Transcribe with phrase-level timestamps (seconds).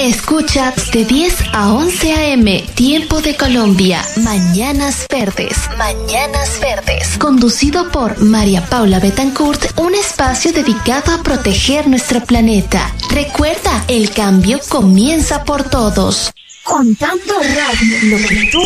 [0.00, 2.64] Escucha de 10 a 11 a.m.
[2.74, 4.00] Tiempo de Colombia.
[4.24, 5.68] Mañanas Verdes.
[5.76, 7.18] Mañanas Verdes.
[7.18, 12.90] Conducido por María Paula Betancourt, un espacio dedicado a proteger nuestro planeta.
[13.10, 16.32] Recuerda, el cambio comienza por todos.
[16.64, 18.62] Contando radio, lo que tú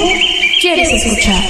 [0.60, 1.42] quieres escuchar.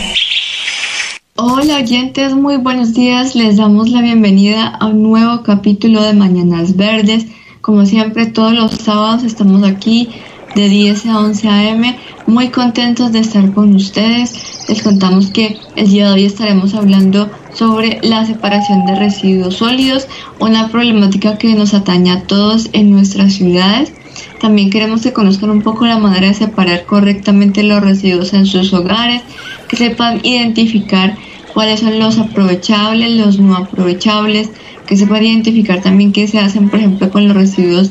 [1.37, 3.35] Hola oyentes, muy buenos días.
[3.35, 7.27] Les damos la bienvenida a un nuevo capítulo de Mañanas Verdes.
[7.65, 10.11] Como siempre, todos los sábados estamos aquí
[10.55, 11.99] de 10 a 11 a.m.
[12.27, 14.67] Muy contentos de estar con ustedes.
[14.69, 20.09] Les contamos que el día de hoy estaremos hablando sobre la separación de residuos sólidos,
[20.41, 23.95] una problemática que nos atañe a todos en nuestras ciudades.
[24.43, 28.75] También queremos que conozcan un poco la manera de separar correctamente los residuos en sus
[28.75, 29.23] hogares,
[29.69, 31.17] que sepan identificar
[31.55, 34.51] cuáles son los aprovechables, los no aprovechables,
[34.87, 37.91] que se puede identificar también qué se hacen, por ejemplo, con los residuos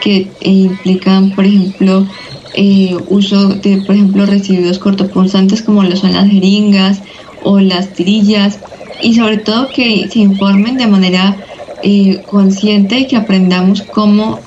[0.00, 2.06] que implican, por ejemplo,
[2.54, 7.00] eh, uso de, por ejemplo, residuos cortopunzantes como lo son las jeringas
[7.42, 8.58] o las tirillas
[9.00, 11.36] y sobre todo que se informen de manera
[11.82, 14.40] eh, consciente y que aprendamos cómo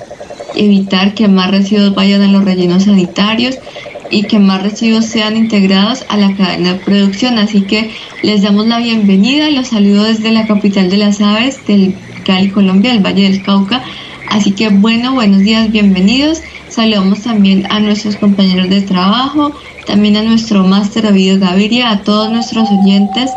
[0.54, 3.58] evitar que más residuos vayan a los rellenos sanitarios
[4.10, 7.38] y que más residuos sean integrados a la cadena de producción.
[7.38, 7.90] Así que
[8.22, 12.92] les damos la bienvenida, los saludo desde la capital de las aves, del Cali, Colombia,
[12.92, 13.82] el Valle del Cauca.
[14.28, 16.40] Así que bueno, buenos días, bienvenidos.
[16.68, 19.52] Saludamos también a nuestros compañeros de trabajo,
[19.86, 23.30] también a nuestro máster Ovidio Gaviria, a todos nuestros oyentes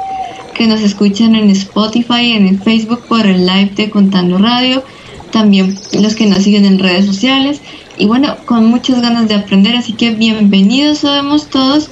[0.55, 4.83] que nos escuchan en Spotify, en Facebook por el live de Contando Radio,
[5.31, 7.61] también los que nos siguen en redes sociales
[7.99, 11.89] y bueno, con muchas ganas de aprender, así que bienvenidos sabemos todos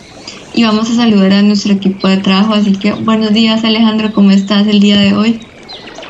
[0.54, 4.32] y vamos a saludar a nuestro equipo de trabajo, así que buenos días Alejandro, ¿cómo
[4.32, 5.40] estás el día de hoy?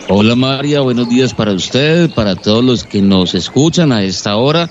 [0.07, 4.69] Hola María, buenos días para usted, para todos los que nos escuchan a esta hora,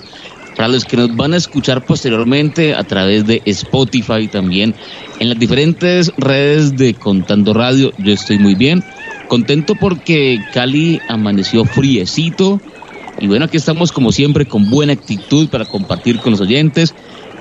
[0.54, 4.76] para los que nos van a escuchar posteriormente a través de Spotify también,
[5.18, 8.84] en las diferentes redes de Contando Radio, yo estoy muy bien,
[9.26, 12.60] contento porque Cali amaneció friecito,
[13.18, 16.94] y bueno, aquí estamos como siempre con buena actitud para compartir con los oyentes,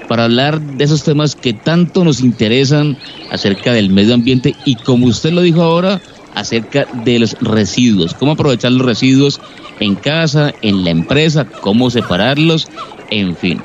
[0.07, 2.97] para hablar de esos temas que tanto nos interesan
[3.31, 6.01] acerca del medio ambiente y como usted lo dijo ahora,
[6.33, 9.39] acerca de los residuos, cómo aprovechar los residuos
[9.79, 12.67] en casa, en la empresa, cómo separarlos,
[13.09, 13.61] en fin.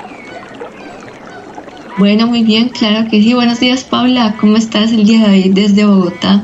[1.97, 3.33] Bueno, muy bien, claro que sí.
[3.33, 4.35] Buenos días, Paula.
[4.39, 6.41] ¿Cómo estás el día de hoy desde Bogotá?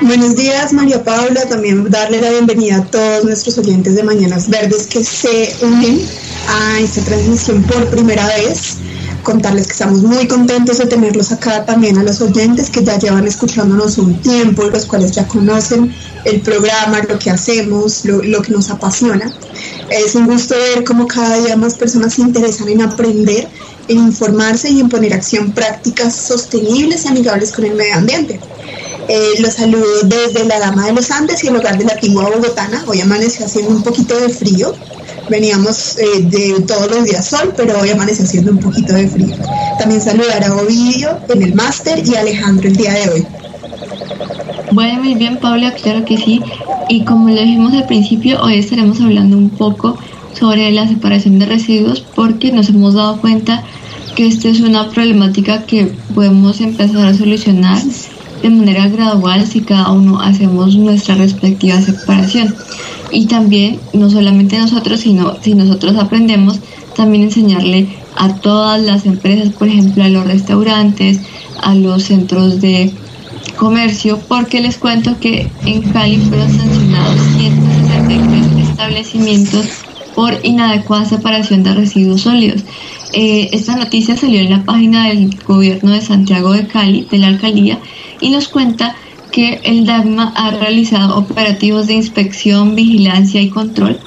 [0.00, 1.48] Buenos días, María Paula.
[1.48, 6.00] También darle la bienvenida a todos nuestros oyentes de Mañanas Verdes que se unen
[6.48, 8.78] a esta transmisión por primera vez.
[9.22, 13.26] Contarles que estamos muy contentos de tenerlos acá también a los oyentes que ya llevan
[13.26, 15.94] escuchándonos un tiempo y los cuales ya conocen
[16.24, 19.32] el programa, lo que hacemos, lo, lo que nos apasiona.
[19.90, 23.48] Es un gusto ver cómo cada día más personas se interesan en aprender,
[23.88, 28.40] en informarse y en poner acción prácticas sostenibles y amigables con el medio ambiente.
[29.08, 32.30] Eh, los saludo desde la Dama de los Andes y el hogar de la Tigua
[32.30, 32.84] Bogotana.
[32.86, 34.74] Hoy amaneció haciendo un poquito de frío.
[35.28, 39.36] Veníamos eh, de todos los días sol, pero hoy amaneció haciendo un poquito de frío.
[39.78, 43.26] También saludar a Ovidio en el máster y a Alejandro el día de hoy.
[44.72, 46.40] Bueno, muy bien, Paula, claro que sí.
[46.88, 49.98] Y como lo dijimos al principio, hoy estaremos hablando un poco
[50.32, 53.62] sobre la separación de residuos porque nos hemos dado cuenta
[54.16, 57.82] que esta es una problemática que podemos empezar a solucionar
[58.44, 62.54] de manera gradual si cada uno hacemos nuestra respectiva separación.
[63.10, 66.60] Y también, no solamente nosotros, sino si nosotros aprendemos,
[66.94, 71.20] también enseñarle a todas las empresas, por ejemplo, a los restaurantes,
[71.62, 72.92] a los centros de
[73.56, 79.66] comercio, porque les cuento que en Cali fueron sancionados 163 establecimientos
[80.14, 82.62] por inadecuada separación de residuos sólidos.
[83.14, 87.28] Eh, esta noticia salió en la página del gobierno de Santiago de Cali, de la
[87.28, 87.78] alcaldía,
[88.24, 88.96] y nos cuenta
[89.30, 94.00] que el DAGMA ha realizado operativos de inspección, vigilancia y control,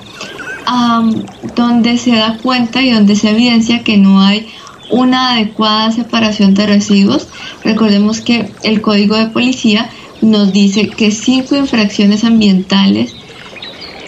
[1.56, 4.48] donde se da cuenta y donde se evidencia que no hay
[4.90, 7.28] una adecuada separación de residuos.
[7.64, 9.88] Recordemos que el Código de Policía
[10.22, 13.14] nos dice que cinco infracciones ambientales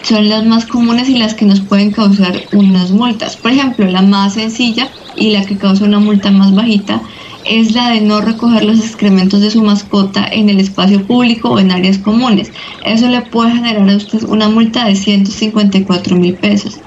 [0.02, 3.36] son las más comunes y las que nos pueden causar unas multas.
[3.36, 7.00] Por ejemplo, la más sencilla y la que causa una multa más bajita
[7.44, 11.58] es la de no recoger los excrementos de su mascota en el espacio público o
[11.58, 12.52] en áreas comunes.
[12.84, 16.78] Eso le puede generar a usted una multa de 154 mil pesos.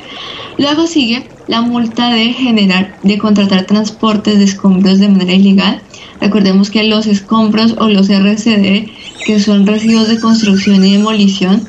[0.57, 5.81] Luego sigue la multa de generar, de contratar transportes de escombros de manera ilegal.
[6.21, 8.89] Recordemos que los escombros o los RCD,
[9.25, 11.67] que son residuos de construcción y demolición,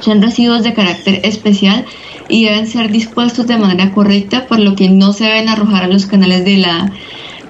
[0.00, 1.84] son residuos de carácter especial
[2.28, 5.88] y deben ser dispuestos de manera correcta, por lo que no se deben arrojar a
[5.88, 6.92] los canales de la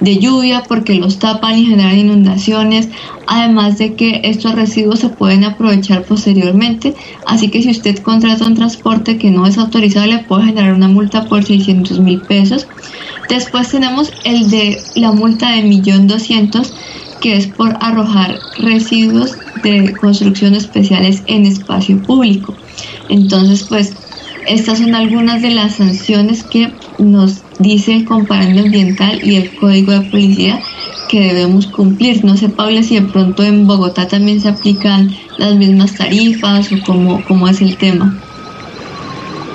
[0.01, 2.89] de lluvia porque los tapan y generan inundaciones,
[3.27, 6.95] además de que estos residuos se pueden aprovechar posteriormente,
[7.27, 10.89] así que si usted contrata un transporte que no es autorizado le puede generar una
[10.89, 12.67] multa por 600 mil pesos.
[13.29, 16.73] Después tenemos el de la multa de 1.200.000
[17.21, 22.55] que es por arrojar residuos de construcción especiales en espacio público.
[23.09, 23.93] Entonces, pues
[24.47, 29.93] estas son algunas de las sanciones que nos dice el comparando ambiental y el código
[29.93, 30.61] de policía
[31.09, 32.25] que debemos cumplir.
[32.25, 36.77] No sé, Paula, si de pronto en Bogotá también se aplican las mismas tarifas o
[36.85, 38.21] cómo, cómo es el tema.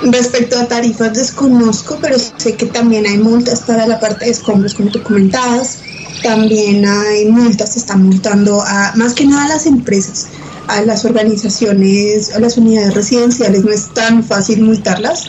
[0.02, 4.74] Respecto a tarifas desconozco, pero sé que también hay multas para la parte de escombros,
[4.74, 5.78] como tú comentabas.
[6.22, 10.28] También hay multas, se están multando a más que nada a las empresas
[10.66, 15.28] a las organizaciones, a las unidades residenciales no es tan fácil multarlas,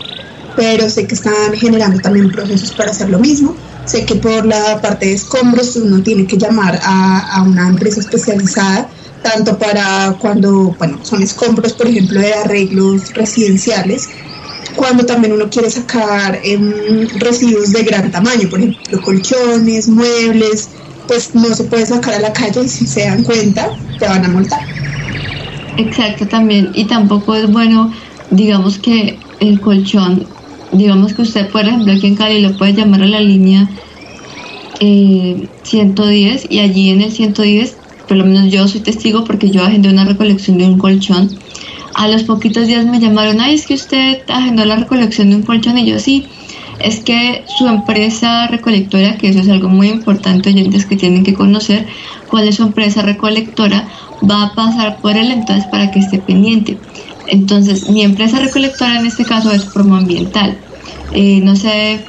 [0.56, 3.56] pero sé que están generando también procesos para hacer lo mismo.
[3.86, 8.90] Sé que por la parte de escombros uno tiene que llamar a, una empresa especializada,
[9.22, 14.10] tanto para cuando bueno, son escombros, por ejemplo, de arreglos residenciales,
[14.76, 20.70] cuando también uno quiere sacar em, residuos de gran tamaño, por ejemplo, colchones, muebles,
[21.08, 23.70] pues no se puede sacar a la calle y si se dan cuenta,
[24.00, 24.60] te van a multar.
[25.78, 26.72] Exacto, también.
[26.74, 27.94] Y tampoco es bueno,
[28.32, 30.28] digamos que el colchón,
[30.76, 33.70] digamos que usted, por ejemplo, aquí en Cali lo puede llamar a la línea
[34.80, 37.78] 110 eh, y allí en el 110,
[38.08, 41.30] por lo menos yo soy testigo porque yo agendé una recolección de un colchón.
[41.94, 45.44] A los poquitos días me llamaron, ay, es que usted agendó la recolección de un
[45.44, 46.28] colchón y yo sí.
[46.80, 51.34] Es que su empresa recolectora, que eso es algo muy importante, oyentes que tienen que
[51.34, 51.88] conocer,
[52.30, 53.88] cuál es su empresa recolectora,
[54.30, 56.78] va a pasar por él entonces para que esté pendiente.
[57.28, 60.58] Entonces, mi empresa recolectora en este caso es promoambiental.
[61.14, 62.06] Eh, no sé,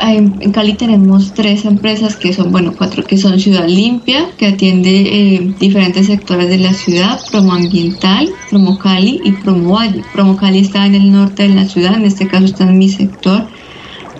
[0.00, 4.90] en, Cali tenemos tres empresas que son, bueno, cuatro que son Ciudad Limpia, que atiende
[4.90, 10.02] eh, diferentes sectores de la ciudad, Promoambiental, Promo Cali y Promo Valle.
[10.12, 12.88] Promo Cali está en el norte de la ciudad, en este caso está en mi
[12.88, 13.46] sector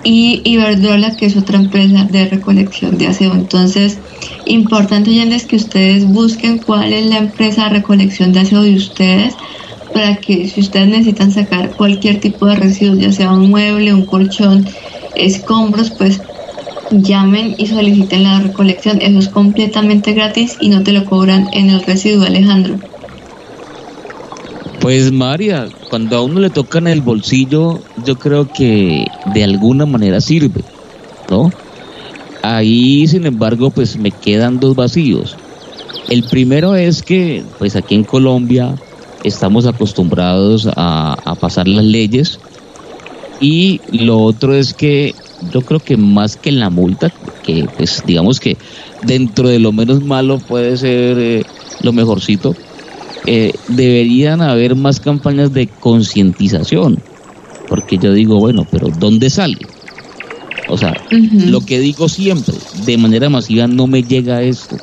[0.04, 3.32] y Iberdrola, que es otra empresa de recolección de aseo.
[3.32, 3.98] Entonces,
[4.44, 9.34] importante es que ustedes busquen cuál es la empresa de recolección de aseo de ustedes
[9.94, 14.04] para que si ustedes necesitan sacar cualquier tipo de residuos, ya sea un mueble, un
[14.04, 14.66] colchón,
[15.14, 16.20] escombros, pues
[16.90, 19.00] llamen y soliciten la recolección.
[19.00, 22.74] Eso es completamente gratis y no te lo cobran en el residuo, Alejandro.
[24.80, 30.20] Pues María, cuando a uno le tocan el bolsillo, yo creo que de alguna manera
[30.20, 30.60] sirve,
[31.30, 31.50] ¿no?
[32.42, 35.36] Ahí, sin embargo, pues me quedan dos vacíos.
[36.10, 38.74] El primero es que, pues aquí en Colombia
[39.24, 42.38] estamos acostumbrados a, a pasar las leyes
[43.40, 45.14] y lo otro es que
[45.52, 47.12] yo creo que más que la multa,
[47.42, 48.56] que pues digamos que
[49.02, 51.42] dentro de lo menos malo puede ser eh,
[51.82, 52.54] lo mejorcito,
[53.26, 56.98] eh, deberían haber más campañas de concientización,
[57.68, 59.58] porque yo digo, bueno, pero ¿dónde sale?
[60.68, 64.76] O sea, lo que digo siempre, de manera masiva no me llega esto,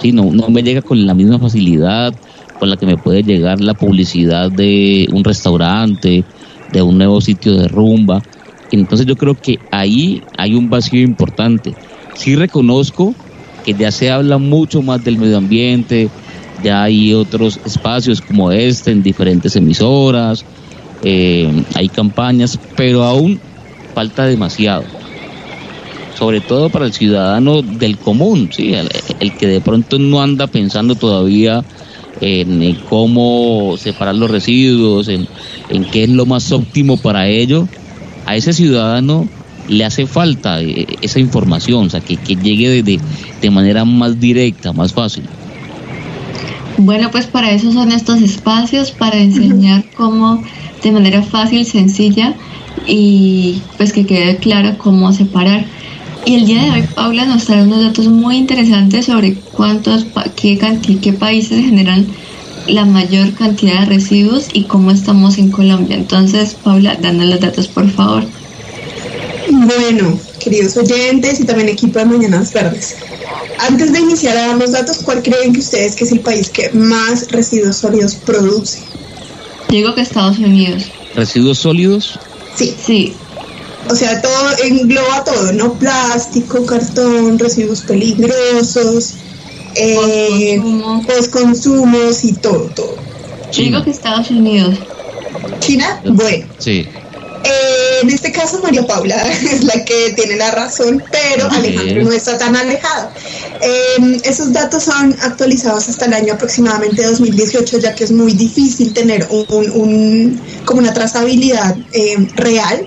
[0.00, 0.12] ¿sí?
[0.12, 2.12] no, no me llega con la misma facilidad
[2.60, 6.22] con la que me puede llegar la publicidad de un restaurante,
[6.70, 8.22] de un nuevo sitio de rumba.
[8.70, 11.74] Entonces yo creo que ahí hay un vacío importante.
[12.14, 13.14] Sí reconozco
[13.64, 16.10] que ya se habla mucho más del medio ambiente,
[16.62, 20.44] ya hay otros espacios como este en diferentes emisoras,
[21.02, 23.40] eh, hay campañas, pero aún
[23.94, 24.84] falta demasiado.
[26.18, 28.74] Sobre todo para el ciudadano del común, ¿sí?
[28.74, 31.64] el, que de pronto no anda pensando todavía
[32.20, 35.26] en, cómo separar los residuos, en,
[35.92, 37.68] qué es lo más óptimo para ello.
[38.26, 39.28] A ese ciudadano
[39.68, 44.92] le hace falta eh, esa información, o sea, que, llegue de manera más directa, más
[44.92, 45.24] fácil.
[46.82, 50.42] Bueno, pues para eso son estos espacios, para enseñar cómo
[50.82, 52.34] de manera fácil, sencilla
[52.86, 55.66] y pues que quede claro cómo separar.
[56.24, 60.58] Y el día de hoy Paula nos trae unos datos muy interesantes sobre cuántos, qué,
[61.00, 62.06] qué países generan
[62.68, 65.96] la mayor cantidad de residuos y cómo estamos en Colombia.
[65.96, 68.24] Entonces, Paula, dando los datos, por favor.
[69.50, 72.96] Bueno, queridos oyentes y también equipo de Mañanas Verdes.
[73.58, 76.48] Antes de iniciar a dar los datos, ¿cuál creen que ustedes que es el país
[76.48, 78.80] que más residuos sólidos produce?
[79.68, 80.84] Digo que Estados Unidos.
[81.14, 82.18] ¿Residuos sólidos?
[82.56, 82.74] Sí.
[82.78, 83.14] Sí.
[83.88, 85.78] O sea, todo engloba todo, ¿no?
[85.78, 89.14] Plástico, cartón, residuos peligrosos,
[89.74, 90.60] eh,
[91.06, 92.96] postconsumos y todo, todo.
[93.56, 94.78] Digo que Estados Unidos.
[95.60, 96.00] ¿China?
[96.04, 96.46] Bueno.
[96.58, 96.86] Sí.
[97.42, 99.16] Eh, en este caso, María Paula
[99.52, 101.50] es la que tiene la razón, pero.
[101.50, 103.10] Alejandro no está tan alejado.
[103.62, 108.92] Eh, esos datos son actualizados hasta el año aproximadamente 2018, ya que es muy difícil
[108.92, 112.86] tener un, un- un- como una trazabilidad eh, real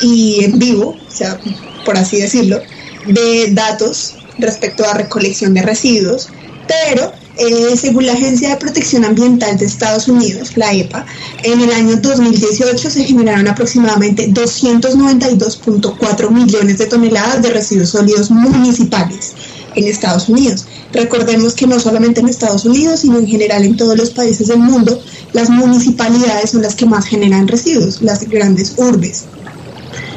[0.00, 1.38] y en vivo, o sea,
[1.84, 2.60] por así decirlo,
[3.06, 6.28] de datos respecto a recolección de residuos,
[6.66, 11.04] pero eh, según la Agencia de Protección Ambiental de Estados Unidos, la EPA,
[11.42, 19.32] en el año 2018 se generaron aproximadamente 292.4 millones de toneladas de residuos sólidos municipales
[19.74, 20.66] en Estados Unidos.
[20.92, 24.58] Recordemos que no solamente en Estados Unidos, sino en general en todos los países del
[24.58, 29.24] mundo, las municipalidades son las que más generan residuos, las grandes urbes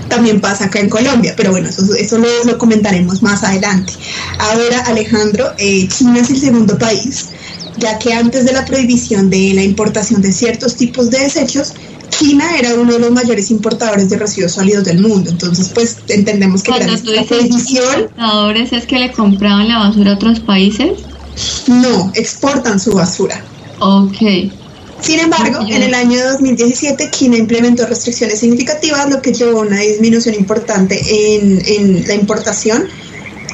[0.09, 3.93] también pasa acá en Colombia, pero bueno, eso, eso lo, lo comentaremos más adelante.
[4.39, 7.29] Ahora, Alejandro, eh, China es el segundo país,
[7.77, 11.73] ya que antes de la prohibición de la importación de ciertos tipos de desechos,
[12.09, 15.29] China era uno de los mayores importadores de residuos sólidos del mundo.
[15.29, 20.11] Entonces, pues entendemos que Cuando tú dices prohibición, importadores es que le compraban la basura
[20.11, 20.99] a otros países.
[21.67, 23.43] no exportan su basura.
[23.79, 24.21] Ok.
[25.01, 29.79] Sin embargo, en el año 2017 China implementó restricciones significativas, lo que llevó a una
[29.79, 32.87] disminución importante en, en la importación.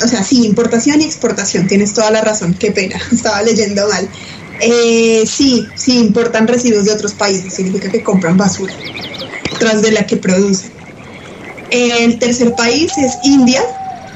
[0.03, 4.09] O sea, sí, importación y exportación, tienes toda la razón, qué pena, estaba leyendo mal.
[4.59, 8.73] Eh, sí, sí, importan residuos de otros países, significa que compran basura
[9.59, 10.71] tras de la que producen.
[11.69, 13.63] El tercer país es India,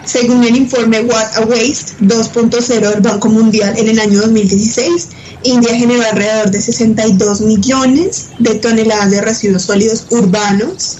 [0.07, 5.09] según el informe What a Waste 2.0 del Banco Mundial en el año 2016.
[5.43, 10.99] India generó alrededor de 62 millones de toneladas de residuos sólidos urbanos.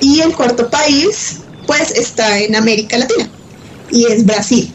[0.00, 3.28] Y el cuarto país, pues, está en América Latina
[3.90, 4.72] y es Brasil.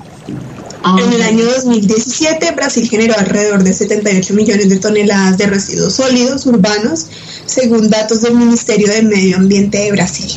[0.84, 5.94] Ah, En el año 2017, Brasil generó alrededor de 78 millones de toneladas de residuos
[5.94, 7.06] sólidos urbanos,
[7.46, 10.32] según datos del Ministerio de Medio Ambiente de Brasil.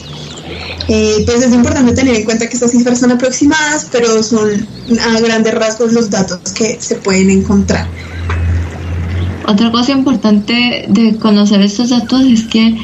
[0.89, 4.67] Eh, pues es importante tener en cuenta que estas cifras son aproximadas, pero son
[5.01, 7.89] a grandes rasgos los datos que se pueden encontrar.
[9.47, 12.77] Otra cosa importante de conocer estos datos es que,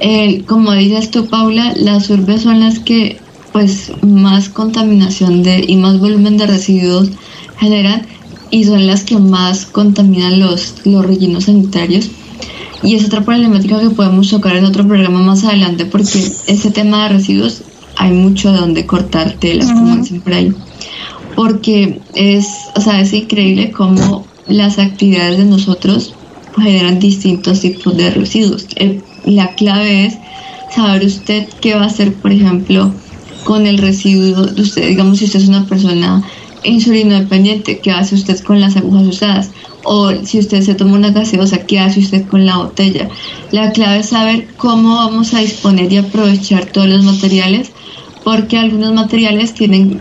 [0.00, 3.20] eh, como dices tú, Paula, las urbes son las que
[3.52, 7.10] pues más contaminación de y más volumen de residuos
[7.58, 8.06] generan
[8.50, 12.10] y son las que más contaminan los, los rellenos sanitarios.
[12.82, 17.04] Y es otra problemática que podemos tocar en otro programa más adelante porque este tema
[17.04, 17.62] de residuos
[17.96, 20.52] hay mucho de donde cortar tela, como dicen por ahí.
[21.36, 26.14] Porque es, o sea, es increíble cómo las actividades de nosotros
[26.56, 28.66] generan distintos tipos de residuos.
[28.76, 30.18] El- la clave es
[30.74, 32.92] saber usted qué va a hacer, por ejemplo,
[33.44, 34.88] con el residuo de usted.
[34.88, 36.22] Digamos, si usted es una persona
[36.64, 39.50] insulino dependiente, ¿qué hace usted con las agujas usadas?
[39.84, 43.08] O si usted se toma una gaseosa, ¿qué hace usted con la botella?
[43.50, 47.72] La clave es saber cómo vamos a disponer y aprovechar todos los materiales,
[48.24, 50.00] porque algunos materiales tienen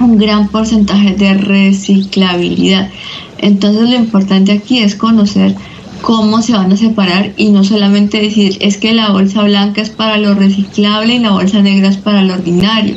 [0.00, 2.90] un gran porcentaje de reciclabilidad.
[3.38, 5.54] Entonces lo importante aquí es conocer
[6.02, 9.90] cómo se van a separar y no solamente decir es que la bolsa blanca es
[9.90, 12.96] para lo reciclable y la bolsa negra es para lo ordinario,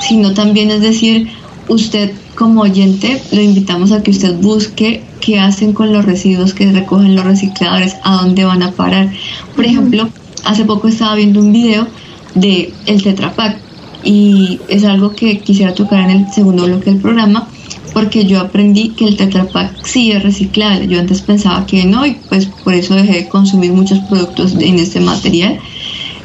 [0.00, 1.28] sino también es decir,
[1.68, 6.72] usted como oyente lo invitamos a que usted busque qué hacen con los residuos que
[6.72, 9.12] recogen los recicladores, a dónde van a parar.
[9.54, 10.08] Por ejemplo,
[10.44, 11.86] hace poco estaba viendo un video
[12.34, 13.58] de el Tetra Pak
[14.02, 17.46] y es algo que quisiera tocar en el segundo bloque del programa
[17.92, 20.88] porque yo aprendí que el Tetra Pak sí es reciclable.
[20.88, 24.80] Yo antes pensaba que no y pues por eso dejé de consumir muchos productos en
[24.80, 25.60] este material.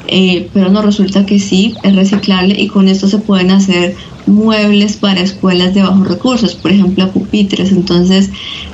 [0.08, 3.96] Eh, pero no resulta que sí es reciclable y con esto se pueden hacer
[4.28, 7.72] muebles para escuelas de bajos recursos, por ejemplo pupitres.
[7.72, 8.30] Entonces,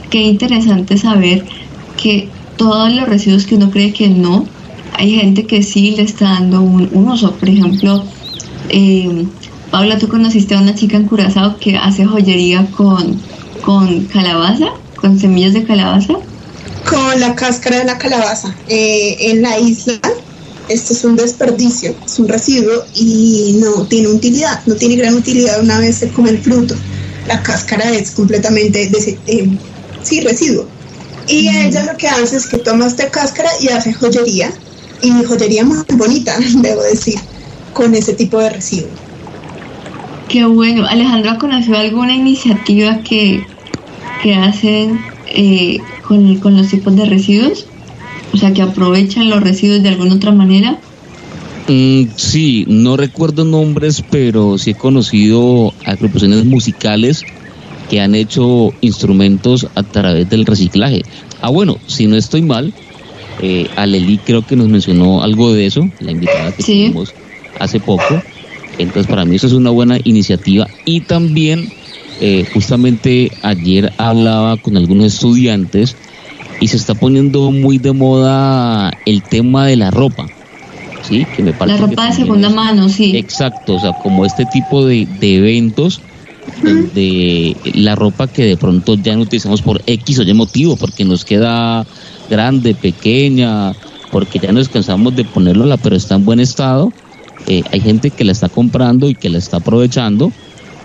[0.09, 1.45] qué interesante saber
[1.97, 4.45] que todos los residuos que uno cree que no,
[4.93, 7.31] hay gente que sí le está dando un, uso.
[7.33, 8.03] Por ejemplo,
[8.69, 9.25] eh,
[9.71, 13.19] Paula, tú conociste a una chica en Curazao que hace joyería con,
[13.63, 16.13] con calabaza, con semillas de calabaza.
[16.87, 18.55] Con la cáscara de la calabaza.
[18.67, 19.99] Eh, en la isla,
[20.67, 25.61] esto es un desperdicio, es un residuo y no tiene utilidad, no tiene gran utilidad
[25.61, 26.83] una vez se come el fruto.
[27.25, 28.91] La cáscara es completamente,
[29.27, 29.59] eh,
[30.01, 30.73] sí, residuo.
[31.27, 31.55] Y Mm.
[31.67, 34.61] ella lo que hace es que toma esta cáscara y hace joyería,
[35.01, 37.19] y joyería muy bonita, debo decir.
[37.73, 39.03] con ese tipo de residuos.
[40.27, 40.85] Qué bueno.
[40.87, 43.47] Alejandra, ¿conoció alguna iniciativa que,
[44.17, 47.72] que hacen eh, con, con los tipos de residuos?
[48.33, 50.79] O sea, que aprovechan los residuos de alguna otra manera.
[51.67, 57.23] Mm, sí, no recuerdo nombres, pero sí he conocido agrupaciones musicales
[57.89, 61.03] que han hecho instrumentos a través del reciclaje.
[61.41, 62.73] Ah, bueno, si no estoy mal,
[63.41, 67.13] eh, Aleli creo que nos mencionó algo de eso, la invitada que tuvimos
[67.59, 68.21] hace poco.
[68.77, 70.67] Entonces, para mí eso es una buena iniciativa.
[70.85, 71.69] Y también,
[72.19, 75.95] eh, justamente ayer hablaba con algunos estudiantes
[76.59, 80.27] y se está poniendo muy de moda el tema de la ropa.
[81.01, 81.25] ¿sí?
[81.35, 83.15] Que me parece la ropa de segunda mano, sí.
[83.15, 86.01] Exacto, o sea, como este tipo de, de eventos
[86.61, 91.05] donde la ropa que de pronto ya no utilizamos por X o Y motivo, porque
[91.05, 91.85] nos queda
[92.29, 93.73] grande, pequeña,
[94.11, 96.91] porque ya nos cansamos de ponerla, pero está en buen estado.
[97.47, 100.31] Eh, hay gente que la está comprando y que la está aprovechando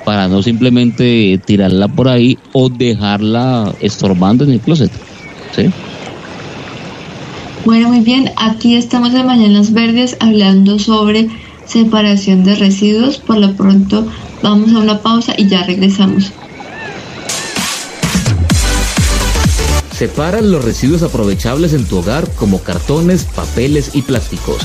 [0.04, 4.90] para no simplemente tirarla por ahí o dejarla estorbando en el closet.
[5.54, 5.70] ¿Sí?
[7.64, 11.28] Bueno, muy bien, aquí estamos en Mañanas Verdes hablando sobre
[11.66, 13.18] separación de residuos.
[13.18, 14.06] Por lo pronto
[14.42, 16.32] vamos a una pausa y ya regresamos.
[19.92, 24.58] Separa los residuos aprovechables en tu hogar como cartones, papeles y plásticos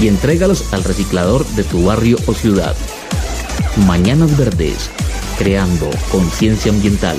[0.00, 2.74] y entrégalos al reciclador de tu barrio o ciudad.
[3.86, 4.90] Mañanas Verdes,
[5.38, 7.16] creando conciencia ambiental.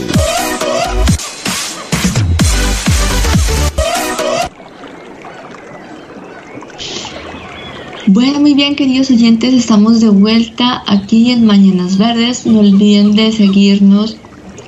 [8.08, 12.46] Bueno, muy bien, queridos oyentes, estamos de vuelta aquí en Mañanas Verdes.
[12.46, 14.16] No olviden de seguirnos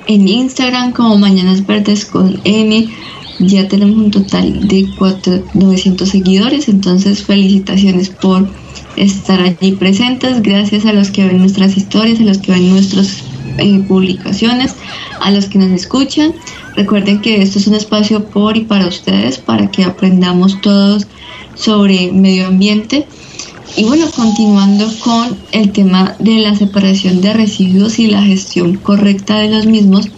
[0.08, 2.88] en Instagram como Mañanas Verdes con M.
[3.38, 8.48] Ya tenemos un total de 4, 900 seguidores, entonces felicitaciones por
[8.96, 10.42] estar allí presentes.
[10.42, 13.22] Gracias a los que ven nuestras historias, a los que ven nuestras
[13.58, 14.74] eh, publicaciones,
[15.20, 16.34] a los que nos escuchan.
[16.74, 21.06] Recuerden que esto es un espacio por y para ustedes, para que aprendamos todos
[21.54, 23.06] sobre medio ambiente
[23.76, 29.38] y bueno, continuando con el tema de la separación de residuos y la gestión correcta
[29.38, 30.08] de los mismos,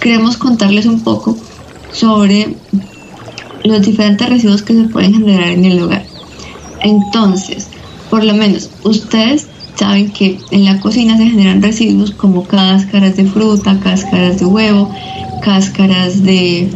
[0.00, 1.36] queremos contarles un poco
[1.92, 2.56] sobre
[3.64, 6.04] los diferentes residuos que se pueden generar en el hogar.
[6.80, 7.68] Entonces,
[8.10, 13.26] por lo menos ustedes saben que en la cocina se generan residuos como cáscaras de
[13.26, 14.90] fruta, cáscaras de huevo,
[15.42, 16.70] cáscaras de,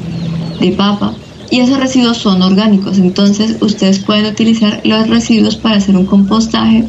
[0.60, 1.14] de papa,
[1.50, 2.98] y esos residuos son orgánicos.
[2.98, 6.85] Entonces ustedes pueden utilizar los residuos para hacer un compostaje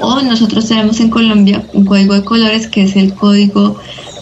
[0.00, 3.78] o nosotros tenemos en Colombia un código de colores que es el código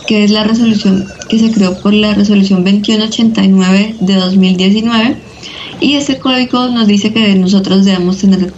[0.06, 5.16] que es la resolución que se creó por la resolución 2189 de 2019
[5.80, 8.52] y ese código nos dice que nosotros debemos tener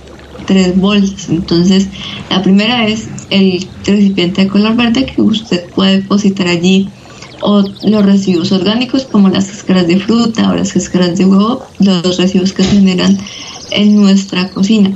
[0.46, 1.30] tres bolsas.
[1.30, 1.88] Entonces,
[2.30, 6.88] la primera es el recipiente de color verde que usted puede depositar allí
[7.46, 12.16] o los residuos orgánicos como las cáscaras de fruta o las cáscaras de huevo, los
[12.16, 13.18] residuos que se generan
[13.70, 14.90] en nuestra cocina.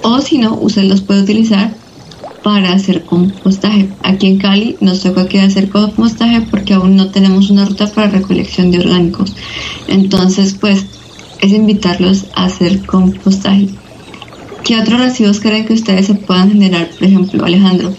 [0.00, 1.74] O si no, usted los puede utilizar
[2.42, 3.90] para hacer compostaje.
[4.02, 8.08] Aquí en Cali nos toca que hacer compostaje porque aún no tenemos una ruta para
[8.08, 9.34] recolección de orgánicos.
[9.86, 10.86] Entonces, pues,
[11.42, 13.68] es invitarlos a hacer compostaje.
[14.64, 16.88] ¿Qué otros residuos creen que ustedes se puedan generar?
[16.88, 17.92] Por ejemplo, Alejandro.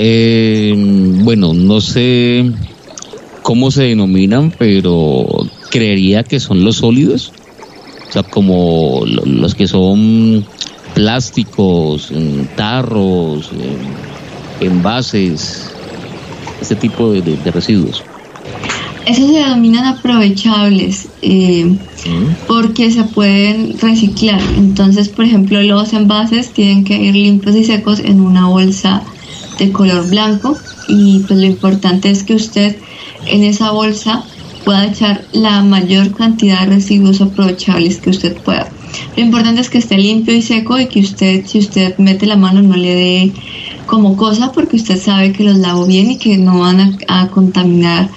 [0.00, 0.74] Eh,
[1.24, 2.44] bueno, no sé
[3.42, 5.26] cómo se denominan, pero
[5.70, 7.32] creería que son los sólidos,
[8.08, 10.46] o sea, como los que son
[10.94, 12.12] plásticos,
[12.54, 13.50] tarros,
[14.60, 15.68] envases,
[16.60, 18.04] este tipo de, residuos.
[19.04, 21.76] Esos se denominan aprovechables eh,
[22.46, 24.40] porque se pueden reciclar.
[24.56, 29.02] Entonces, por ejemplo, los envases tienen que ir limpios y secos en una bolsa
[29.58, 32.76] de color blanco y pues lo importante es que usted
[33.26, 34.24] en esa bolsa
[34.64, 38.70] pueda echar la mayor cantidad de residuos aprovechables que usted pueda.
[39.16, 42.36] Lo importante es que esté limpio y seco y que usted, si usted mete la
[42.36, 43.32] mano, no le dé
[43.86, 48.10] como cosa porque usted sabe que los lavo bien y que no van a, contaminar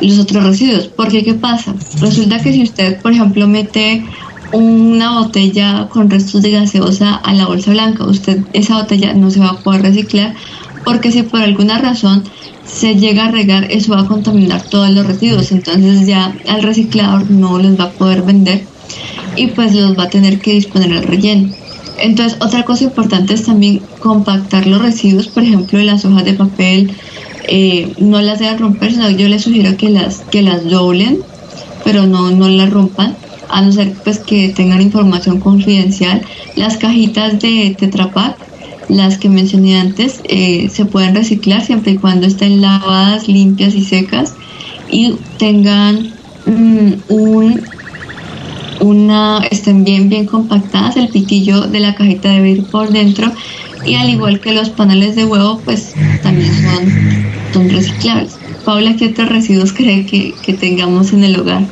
[0.00, 0.88] los otros residuos.
[0.88, 1.74] Porque ¿qué pasa?
[2.00, 4.04] Resulta que si usted, por ejemplo, mete
[4.52, 9.40] una botella con restos de gaseosa a la bolsa blanca, usted esa botella no se
[9.40, 10.34] va a poder reciclar
[10.86, 12.22] porque si por alguna razón
[12.64, 17.28] se llega a regar, eso va a contaminar todos los residuos, entonces ya al reciclador
[17.28, 18.62] no los va a poder vender
[19.34, 21.52] y pues los va a tener que disponer al relleno.
[21.98, 26.92] Entonces, otra cosa importante es también compactar los residuos, por ejemplo, las hojas de papel,
[27.48, 31.18] eh, no las deben romper, sino yo les sugiero que las, que las doblen,
[31.84, 33.16] pero no, no las rompan.
[33.48, 36.22] a no ser pues que tengan información confidencial,
[36.54, 38.36] las cajitas de Tetra Pak,
[38.88, 43.84] las que mencioné antes, eh, se pueden reciclar siempre y cuando estén lavadas, limpias y
[43.84, 44.34] secas
[44.90, 46.12] y tengan
[46.46, 47.62] mm, un
[48.78, 53.32] una estén bien bien compactadas el pitillo de la cajita debe ir por dentro
[53.86, 56.92] y al igual que los paneles de huevo pues también son,
[57.52, 58.36] son reciclables.
[58.64, 61.62] Paula qué otros residuos cree que, que tengamos en el hogar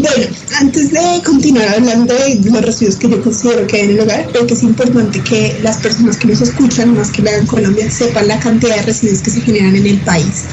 [0.00, 0.26] bueno,
[0.58, 4.26] antes de continuar hablando de los residuos que yo considero que hay en el hogar,
[4.30, 7.90] creo que es importante que las personas que nos escuchan, más que nada en Colombia,
[7.90, 10.44] sepan la cantidad de residuos que se generan en el país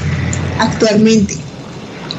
[0.60, 1.38] actualmente.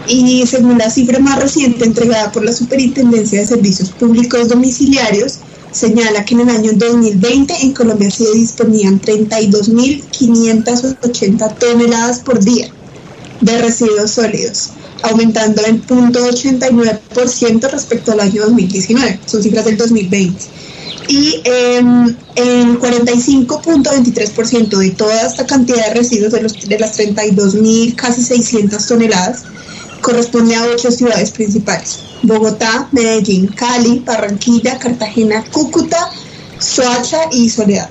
[0.08, 6.24] Y según la cifra más reciente entregada por la Superintendencia de Servicios Públicos Domiciliarios, señala
[6.24, 12.72] que en el año 2020 en Colombia se disponían 32.580 toneladas por día
[13.40, 14.70] de residuos sólidos
[15.02, 20.44] aumentando en 0.89% respecto al año 2019, son cifras del 2020.
[21.08, 27.96] Y em, el 45.23% de toda esta cantidad de residuos de, los, de las 32.000,
[27.96, 29.42] casi 600 toneladas,
[30.00, 36.10] corresponde a ocho ciudades principales, Bogotá, Medellín, Cali, Barranquilla, Cartagena, Cúcuta,
[36.58, 37.90] Soacha y Soledad.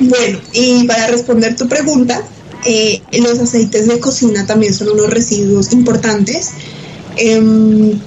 [0.00, 2.22] Bueno, y para responder tu pregunta,
[2.64, 6.50] eh, los aceites de cocina también son unos residuos importantes.
[7.16, 7.98] Em,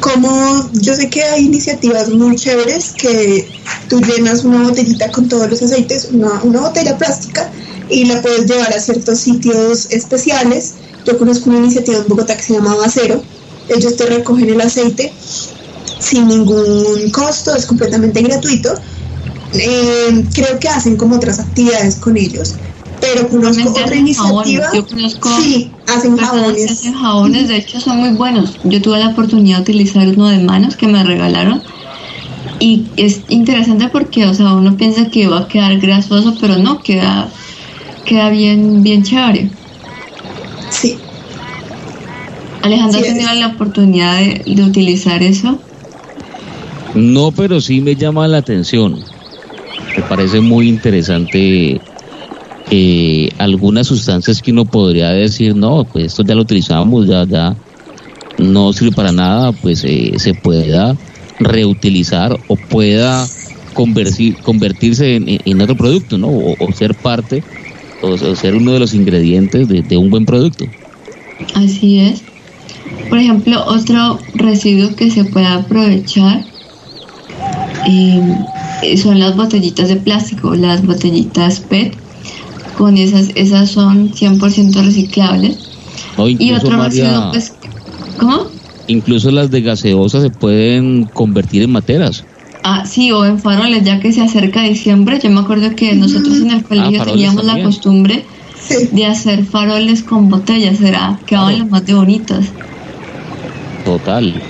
[0.00, 3.46] como yo sé que hay iniciativas muy chéveres que
[3.88, 7.50] tú llenas una botellita con todos los aceites, una, una botella plástica,
[7.90, 10.74] y la puedes llevar a ciertos sitios especiales.
[11.04, 13.22] Yo conozco una iniciativa en Bogotá que se llama Bacero.
[13.68, 15.12] Ellos te recogen el aceite
[15.98, 18.74] sin ningún costo, es completamente gratuito.
[19.52, 22.54] Em, creo que hacen como otras actividades con ellos
[23.12, 24.66] pero conozco otra iniciativa.
[24.74, 26.70] Yo conozco sí, hacen jabones.
[26.70, 28.58] hacen jabones, de hecho son muy buenos.
[28.64, 31.62] Yo tuve la oportunidad de utilizar uno de manos que me regalaron
[32.58, 36.82] y es interesante porque, o sea, uno piensa que va a quedar grasoso, pero no,
[36.82, 37.28] queda,
[38.04, 39.50] queda bien, bien chévere.
[40.70, 40.98] Sí.
[42.62, 45.58] Alejandro, ¿has tenido la oportunidad de, de utilizar eso?
[46.94, 49.02] No, pero sí me llama la atención.
[49.96, 51.80] Me parece muy interesante
[52.70, 57.56] eh, algunas sustancias que uno podría decir, no, pues esto ya lo utilizamos, ya, ya
[58.38, 60.96] no sirve para nada, pues eh, se pueda
[61.40, 63.26] reutilizar o pueda
[63.74, 66.28] convertir, convertirse en, otro producto, ¿no?
[66.28, 67.42] O, ser parte
[68.02, 70.64] o, ser uno de los ingredientes de, un buen producto.
[71.54, 72.22] Así es.
[73.08, 76.44] Por ejemplo, otro residuo que se puede aprovechar
[77.88, 81.96] eh, son las botellitas de plástico, las botellitas PET
[82.80, 85.58] con esas, esas son 100% reciclables.
[86.16, 87.52] y otro María, pues,
[88.18, 88.46] ¿cómo?
[88.86, 92.24] Incluso las de gaseosa se pueden convertir en materas.
[92.62, 95.20] Ah, sí, o en faroles, ya que se acerca diciembre.
[95.22, 98.24] Yo me acuerdo que nosotros en el colegio ah, teníamos la costumbre
[98.92, 102.46] de hacer faroles con botellas, era quedaban las más de bonitas.
[103.84, 104.40] Total.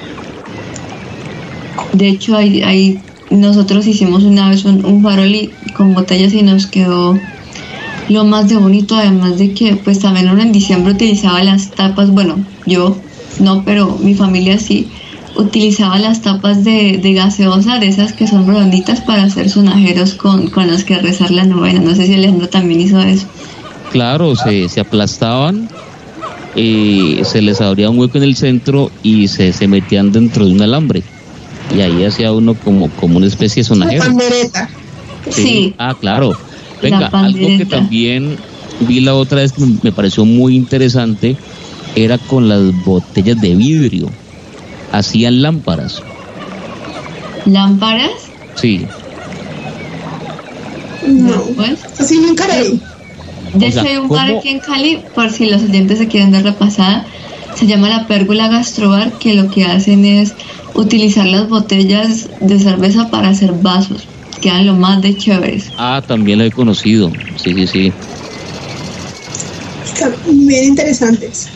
[1.94, 6.68] De hecho, hay, nosotros hicimos una vez un, un farol y, con botellas y nos
[6.68, 7.18] quedó
[8.10, 12.10] lo más de bonito, además de que pues también uno en diciembre utilizaba las tapas,
[12.10, 12.96] bueno, yo
[13.38, 14.88] no, pero mi familia sí,
[15.36, 20.66] utilizaba las tapas de, gaseosa, de esas que son redonditas para hacer sonajeros con, con
[20.66, 21.80] los que rezar la novena.
[21.80, 23.26] No sé si Alejandro también hizo eso.
[23.92, 25.68] Claro, se, se aplastaban,
[26.56, 30.52] y se les abría un hueco en el centro y se, se metían dentro de
[30.52, 31.04] un alambre.
[31.76, 34.04] Y ahí hacía uno como, como una especie de sonajero.
[35.30, 35.76] sí.
[35.78, 36.36] Ah, claro
[36.82, 38.36] Venga, algo que también
[38.80, 41.36] vi la otra vez que me pareció muy interesante
[41.94, 44.10] era con las botellas de vidrio.
[44.92, 46.02] Hacían lámparas.
[47.46, 48.10] ¿Lámparas?
[48.54, 48.86] Sí.
[51.06, 51.80] No, pues.
[51.98, 52.46] Así nunca
[53.54, 56.44] De hecho, hay un bar aquí en Cali, por si los oyentes se quieren dar
[56.44, 57.04] la pasada,
[57.54, 60.34] se llama la Pérgola Gastrobar, que lo que hacen es
[60.74, 64.06] utilizar las botellas de cerveza para hacer vasos
[64.40, 65.70] quedan lo más de chéveres.
[65.76, 67.10] Ah, también lo he conocido.
[67.36, 67.92] Sí, sí, sí.
[69.84, 71.48] Están bien interesantes.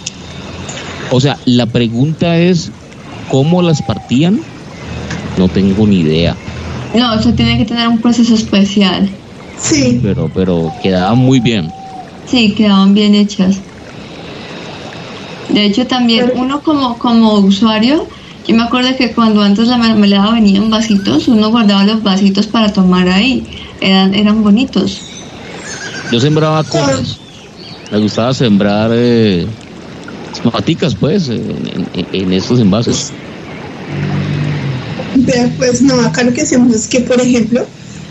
[1.11, 2.70] O sea, la pregunta es,
[3.29, 4.40] ¿cómo las partían?
[5.37, 6.37] No tengo ni idea.
[6.94, 9.09] No, eso tiene que tener un proceso especial.
[9.59, 10.01] Sí.
[10.03, 11.70] Pero, pero quedaban muy bien.
[12.27, 13.59] Sí, quedaban bien hechas.
[15.49, 18.09] De hecho, también uno como, como usuario
[18.46, 22.46] yo me acuerdo que cuando antes la mermelada venía en vasitos, uno guardaba los vasitos
[22.46, 23.46] para tomar ahí.
[23.80, 25.00] Eran, eran bonitos.
[26.12, 27.18] Yo sembraba cosas.
[27.90, 29.46] Me gustaba sembrar eh,
[30.52, 33.12] maticas, pues, en, estos envases.
[35.59, 37.64] Pues no, acá lo que hacemos es que, por ejemplo,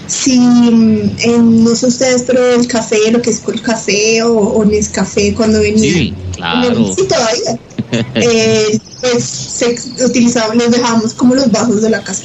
[0.07, 4.65] si en, no sé ustedes, pero el café, lo que es el café o, o
[4.65, 6.93] Nescafé cuando venía, Sí, claro.
[6.95, 7.59] sí, todavía,
[8.15, 9.75] eh, pues se
[10.05, 12.23] utilizaban, los dejábamos como los bajos de la casa.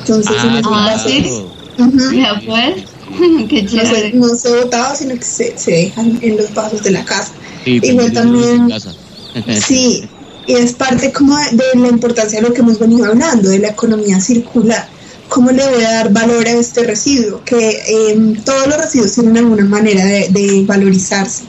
[0.00, 1.30] Entonces, en Ah, esos Ah, ¿sí?
[1.78, 2.74] ujú, Ya pues,
[3.48, 4.12] qué no, se, chévere.
[4.14, 7.32] no se botaba, sino que se, se dejan en los vasos de la casa.
[7.64, 8.94] Sí, Igual también- en casa.
[9.66, 10.08] Sí,
[10.46, 13.60] y es parte como de, de la importancia de lo que hemos venido hablando, de
[13.60, 14.88] la economía circular.
[15.28, 17.42] ¿Cómo le voy a dar valor a este residuo?
[17.44, 21.44] Que eh, todos los residuos tienen alguna manera de, de valorizarse.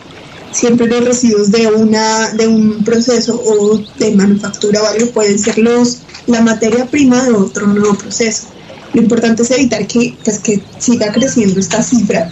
[0.53, 5.57] Siempre los residuos de, una, de un proceso o de manufactura o algo pueden ser
[5.57, 8.47] los, la materia prima de otro nuevo proceso.
[8.93, 12.29] Lo importante es evitar que, pues, que siga creciendo esta cifra,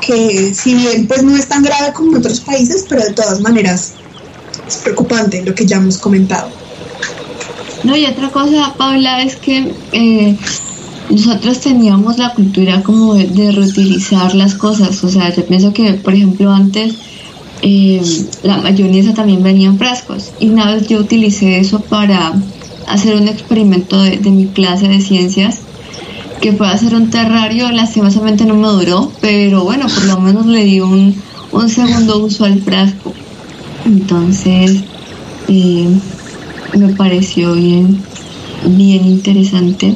[0.00, 3.40] que si bien pues, no es tan grave como en otros países, pero de todas
[3.40, 3.92] maneras
[4.66, 6.50] es preocupante lo que ya hemos comentado.
[7.84, 10.36] No, y otra cosa, Paula, es que eh,
[11.08, 15.02] nosotros teníamos la cultura como de, de reutilizar las cosas.
[15.04, 16.96] O sea, yo pienso que, por ejemplo, antes
[17.62, 18.00] eh,
[18.42, 20.32] la mayonesa también venía en frascos.
[20.40, 22.32] Y una vez yo utilicé eso para
[22.86, 25.58] hacer un experimento de, de mi clase de ciencias,
[26.40, 27.70] que fue hacer un terrario.
[27.70, 31.14] Lastimosamente no me duró, pero bueno, por lo menos le di un,
[31.52, 33.12] un segundo uso al frasco.
[33.84, 34.80] Entonces,
[35.48, 35.88] eh,
[36.76, 38.02] me pareció bien,
[38.66, 39.94] bien interesante.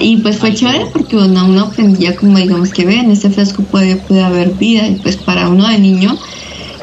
[0.00, 3.64] Y pues fue chévere porque uno, uno aprendía como digamos que ve, en este frasco
[3.64, 6.16] puede, puede haber vida y pues para uno de niño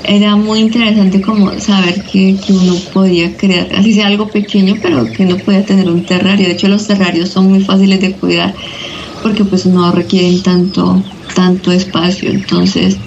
[0.07, 5.05] era muy interesante como saber que, que uno podía crear, así sea algo pequeño, pero
[5.05, 6.47] que uno podía tener un terrario.
[6.47, 8.53] De hecho los terrarios son muy fáciles de cuidar
[9.23, 11.01] porque pues no requieren tanto,
[11.33, 12.29] tanto espacio.
[12.29, 12.97] Entonces,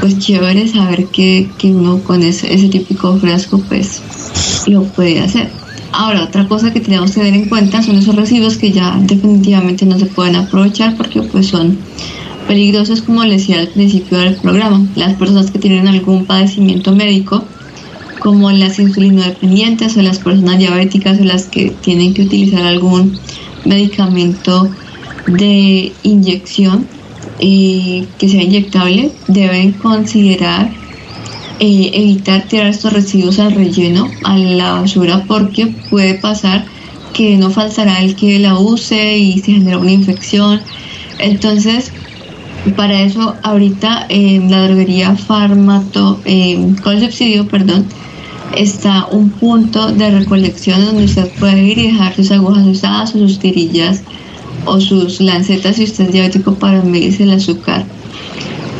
[0.00, 4.02] pues chévere saber que, que uno con ese, ese típico frasco pues
[4.66, 5.50] lo puede hacer.
[5.92, 9.86] Ahora, otra cosa que tenemos que tener en cuenta son esos residuos que ya definitivamente
[9.86, 11.78] no se pueden aprovechar porque pues son
[12.48, 14.84] peligrosos como les decía al principio del programa.
[14.96, 17.44] Las personas que tienen algún padecimiento médico
[18.18, 23.16] como las insulinodependientes o las personas diabéticas o las que tienen que utilizar algún
[23.64, 24.68] medicamento
[25.28, 26.86] de inyección
[27.38, 30.72] eh, que sea inyectable deben considerar
[31.60, 36.64] eh, evitar tirar estos residuos al relleno, a la basura, porque puede pasar
[37.12, 40.60] que no faltará el que la use y se genera una infección.
[41.18, 41.92] Entonces,
[42.76, 46.20] para eso ahorita en la droguería Farmato,
[46.82, 47.86] con subsidio, perdón,
[48.56, 53.18] está un punto de recolección donde usted puede ir y dejar sus agujas usadas o
[53.18, 54.02] sus tirillas
[54.64, 57.84] o sus lancetas si usted es diabético para medirse el azúcar.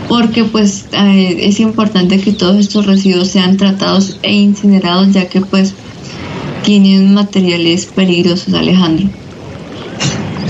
[0.09, 5.41] Porque pues eh, es importante que todos estos residuos sean tratados e incinerados ya que
[5.41, 5.75] pues
[6.65, 9.09] tienen materiales peligrosos Alejandro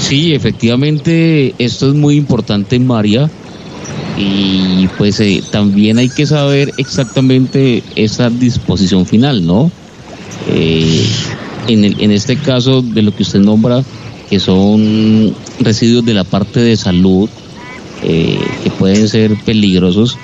[0.08, 3.30] Sí, efectivamente, esto es muy importante, María.
[4.16, 9.70] Y pues eh, también hay que saber exactamente esa disposición final, ¿no?
[10.48, 11.06] Eh,
[11.68, 13.84] en, el- en este caso de lo que usted nombra,
[14.30, 17.28] que son residuos de la parte de salud,
[18.02, 20.18] eh, que pueden ser peligrosos,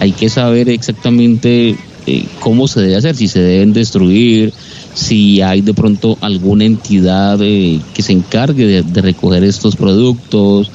[0.00, 1.76] hay que saber exactamente
[2.06, 4.52] eh, cómo se debe hacer, si se deben destruir,
[4.94, 10.70] si hay de pronto alguna entidad eh, que se encargue de, de recoger estos productos,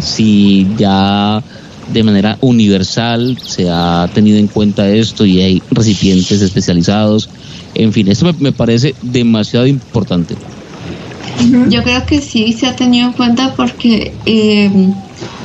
[0.00, 1.42] si ya
[1.92, 7.28] de manera universal se ha tenido en cuenta esto y hay recipientes especializados.
[7.74, 10.34] En fin, esto me, me parece demasiado importante.
[11.68, 14.70] yo creo que sí se ha tenido en cuenta porque eh,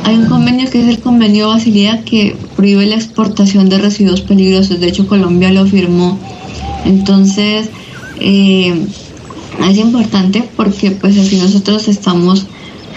[0.04, 4.80] hay un convenio que es el convenio Basilea que prohíbe la exportación de residuos peligrosos
[4.80, 6.20] de hecho Colombia lo firmó
[6.86, 7.70] entonces
[8.20, 8.88] eh,
[9.70, 12.46] es importante porque pues así nosotros estamos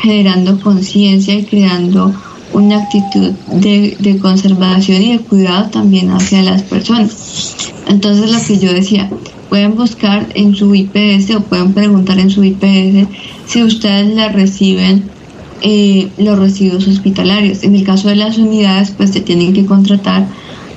[0.01, 2.15] generando conciencia y creando
[2.53, 7.57] una actitud de, de conservación y de cuidado también hacia las personas.
[7.89, 9.11] Entonces lo que yo decía,
[9.49, 13.07] pueden buscar en su IPS o pueden preguntar en su IPS
[13.47, 15.05] si ustedes le reciben
[15.61, 17.63] eh, los residuos hospitalarios.
[17.63, 20.27] En el caso de las unidades, pues se tienen que contratar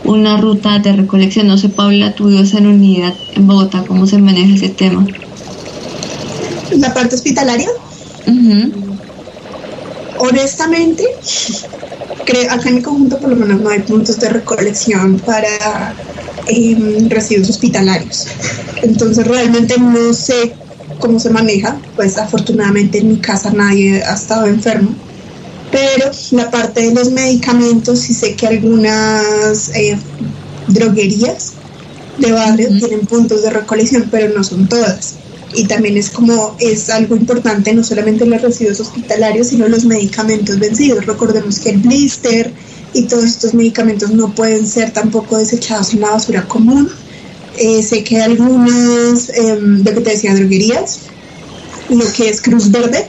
[0.06, 1.48] una ruta de recolección.
[1.48, 5.06] No sé, Paula, tú vives en unidad en Bogotá, ¿cómo se maneja ese tema?
[6.72, 7.70] La parte hospitalaria,
[10.18, 11.04] honestamente,
[12.26, 15.94] creo, acá en mi conjunto por lo menos no hay puntos de recolección para
[16.48, 18.28] em, residuos hospitalarios.
[18.82, 20.54] Entonces realmente no sé
[21.00, 24.92] cómo se maneja, pues afortunadamente en mi casa nadie ha estado enfermo.
[25.72, 29.98] Pero la parte de los medicamentos, sí sé que algunas eh,
[30.68, 31.54] droguerías
[32.18, 35.16] de barrio tienen puntos de recolección, pero no son todas.
[35.54, 40.60] y también es como es algo importante no solamente los residuos hospitalarios, sino los medicamentos
[40.60, 41.06] vencidos.
[41.06, 42.52] Recordemos que el blister
[42.94, 46.90] y todos estos medicamentos no pueden ser tampoco desechados en la basura común.
[47.58, 51.00] Eh, sé que algunas, eh, de que te decía, droguerías,
[51.90, 53.08] lo que es Cruz Verde,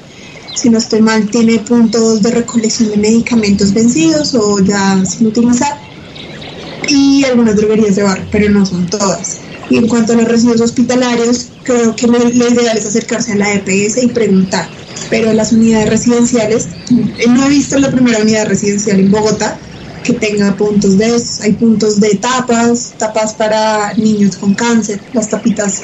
[0.57, 5.79] si no estoy mal, tiene puntos de recolección de medicamentos vencidos o ya sin utilizar
[6.89, 9.41] y algunas droguerías de barrio, pero no son todas.
[9.69, 13.53] Y en cuanto a los residuos hospitalarios, creo que lo, ideal es acercarse a la
[13.53, 14.69] EPS y preguntar.
[15.11, 16.69] Pero las unidades residenciales,
[17.19, 19.59] eh, no he visto la primera unidad residencial en Bogotá
[20.05, 21.41] que tenga puntos de esos.
[21.41, 25.83] Hay puntos de tapas, tapas para niños con cáncer, las tapitas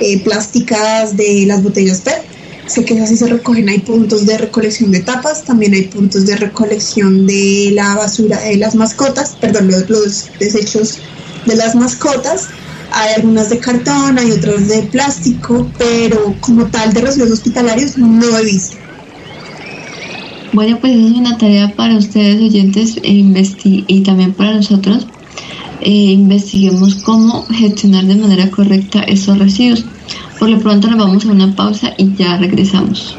[0.00, 2.37] eh, plásticas de las botellas PET
[2.68, 6.36] Sé que así se recogen, hay puntos de recolección de tapas, también hay puntos de
[6.36, 10.98] recolección de la basura de las mascotas, perdón, los, desechos
[11.46, 12.48] de las mascotas.
[12.92, 18.38] Hay algunas de cartón, hay otras de plástico, pero como tal de residuos hospitalarios no
[18.38, 18.76] he visto.
[20.52, 23.24] Bueno, pues es una tarea para ustedes oyentes e
[23.86, 25.06] y también para nosotros.
[25.80, 29.86] Eh, investiguemos cómo gestionar de manera correcta esos residuos.
[30.38, 33.16] Por lo pronto nos vamos a una pausa y ya regresamos.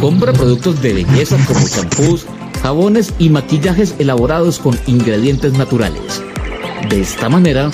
[0.00, 2.26] Compra productos de belleza como champús,
[2.62, 6.22] jabones y maquillajes elaborados con ingredientes naturales.
[6.88, 7.70] De esta manera,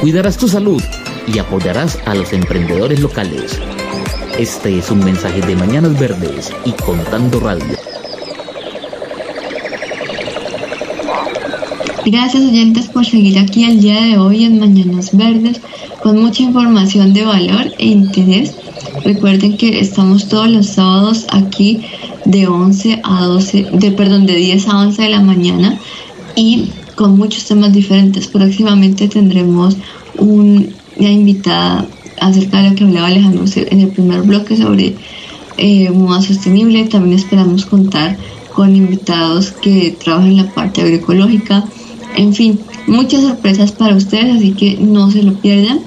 [0.00, 0.82] cuidarás tu salud
[1.26, 3.58] y apoyarás a los emprendedores locales.
[4.38, 7.89] Este es un mensaje de Mañanas Verdes y Contando Radio.
[12.10, 15.60] Gracias oyentes por seguir aquí el día de hoy en Mañanas Verdes
[16.02, 18.52] con mucha información de valor e interés.
[19.04, 21.82] Recuerden que estamos todos los sábados aquí
[22.24, 25.78] de 11 a 12, de perdón, de 10 a 11 de la mañana
[26.34, 28.26] y con muchos temas diferentes.
[28.26, 29.76] Próximamente tendremos
[30.18, 30.66] una
[30.98, 31.86] invitada
[32.20, 34.96] acerca de lo que hablaba Alejandro en el primer bloque sobre
[35.58, 36.86] eh, moda sostenible.
[36.86, 38.16] También esperamos contar
[38.52, 41.64] con invitados que trabajan en la parte agroecológica.
[42.16, 45.80] En fin, muchas sorpresas para ustedes, así que no se lo pierdan.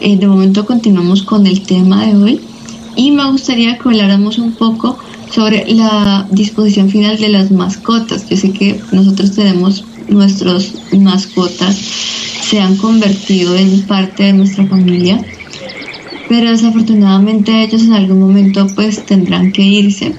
[0.00, 2.40] Eh, de momento continuamos con el tema de hoy
[2.96, 4.98] y me gustaría que habláramos un poco
[5.30, 8.28] sobre la disposición final de las mascotas.
[8.28, 15.20] Yo sé que nosotros tenemos nuestros mascotas, se han convertido en parte de nuestra familia,
[16.28, 20.14] pero desafortunadamente ellos en algún momento pues tendrán que irse.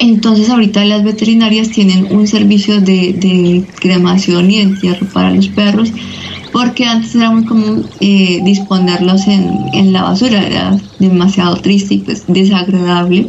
[0.00, 5.92] Entonces ahorita las veterinarias tienen un servicio de, de cremación y entierro para los perros
[6.54, 12.22] porque antes era muy común eh, disponerlos en, la basura, era demasiado triste y pues
[12.28, 13.26] desagradable.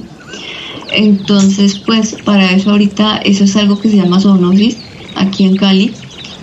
[0.93, 4.77] Entonces, pues para eso ahorita eso es algo que se llama zoonosis
[5.15, 5.91] aquí en Cali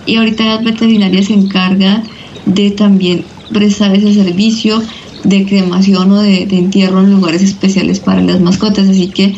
[0.05, 2.03] y ahorita las veterinarias se encargan
[2.45, 4.83] de también prestar ese servicio
[5.23, 8.89] de cremación o de, entierro en lugares especiales para las mascotas.
[8.89, 9.33] Así que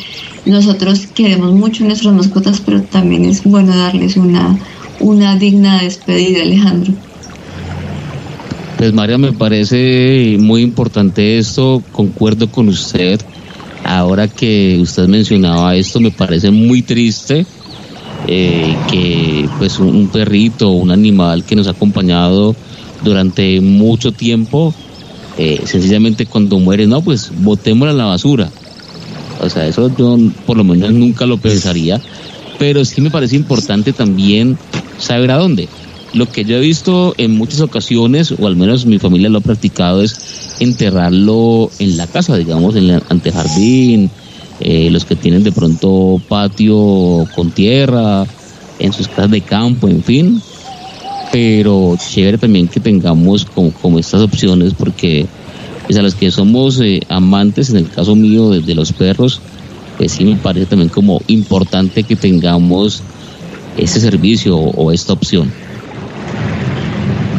[0.45, 4.57] nosotros queremos mucho nuestras mascotas, pero también es bueno darles una,
[4.99, 6.93] una digna despedida, Alejandro.
[8.77, 13.21] Pues María, me parece muy importante esto, concuerdo con usted.
[13.83, 17.45] Ahora que usted mencionaba esto, me parece muy triste
[18.27, 22.55] eh, que pues un perrito, un animal que nos ha acompañado
[23.03, 24.73] durante mucho tiempo,
[25.37, 28.49] eh, sencillamente cuando muere, no, pues botémoslo a la basura.
[29.41, 32.01] O sea, eso yo por lo menos nunca lo pensaría,
[32.57, 34.57] pero sí me parece importante también
[34.97, 35.67] saber a dónde.
[36.13, 39.41] Lo que yo he visto en muchas ocasiones, o al menos mi familia lo ha
[39.41, 44.09] practicado, es enterrarlo en la casa, digamos, en el antejardín,
[44.61, 48.25] eh, los que tienen de pronto patio con tierra,
[48.79, 50.41] en sus casas de campo, en fin.
[51.31, 55.25] Pero chévere también que tengamos como, estas opciones, porque
[55.85, 59.41] pues a las que somos eh, amantes, en el caso mío de, los perros,
[59.97, 63.03] pues sí me parece también como importante que tengamos
[63.77, 65.51] ese servicio o esta opción.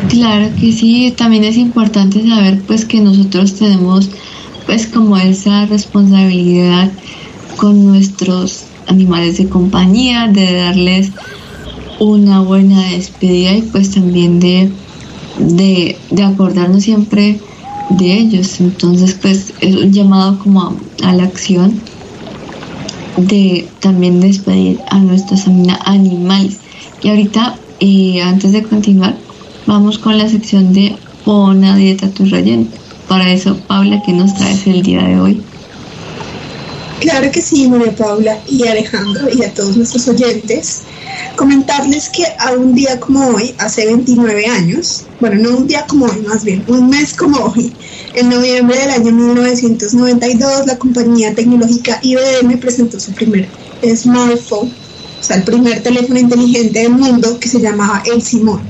[0.08, 4.08] Claro que sí, también es importante saber pues que nosotros tenemos
[4.64, 6.90] pues como esa responsabilidad
[7.56, 11.10] con nuestros animales de compañía, de darles
[11.98, 14.70] una buena despedida y pues también de,
[15.38, 17.40] de, acordarnos siempre
[17.90, 18.60] de ellos.
[18.60, 21.80] Entonces pues es un llamado como a, la acción
[23.16, 25.46] de también despedir a nuestros
[25.84, 26.58] animales.
[27.02, 29.16] Y ahorita, eh, antes de continuar,
[29.66, 32.66] Vamos con la sección de Pon dieta tu relleno.
[33.08, 35.42] Para eso, Paula, ¿qué nos traes el día de hoy?
[37.00, 40.82] Claro que sí, María Paula y Alejandro y a todos nuestros oyentes.
[41.36, 46.06] Comentarles que a un día como hoy, hace 29 años, bueno, no un día como
[46.06, 47.72] hoy, más bien, un mes como hoy,
[48.14, 53.46] en noviembre del año 1992, la compañía tecnológica IBM presentó su primer
[53.94, 54.72] smartphone,
[55.20, 58.60] o sea, el primer teléfono inteligente del mundo que se llamaba El Simón.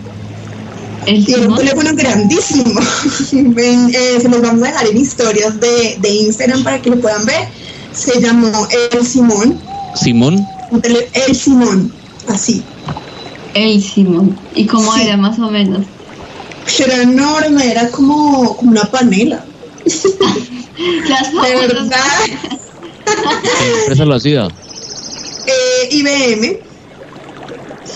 [1.07, 1.59] El era un Simón.
[1.59, 2.81] teléfono grandísimo.
[3.33, 7.25] Eh, se los vamos a dejar en historias de, de Instagram para que lo puedan
[7.25, 7.49] ver.
[7.97, 9.59] Se llamó El Simón.
[9.95, 10.47] Simón,
[11.15, 11.91] El Simón,
[12.29, 12.63] así.
[13.55, 14.37] El Simón.
[14.55, 15.01] ¿Y cómo Sí.
[15.03, 15.87] era más o menos?
[16.79, 19.45] Era enorme, era como, como una panela.
[21.09, 22.01] Las De verdad.
[23.05, 24.49] ¿qué empresa lo hacía?
[25.47, 26.59] Eh, IBM.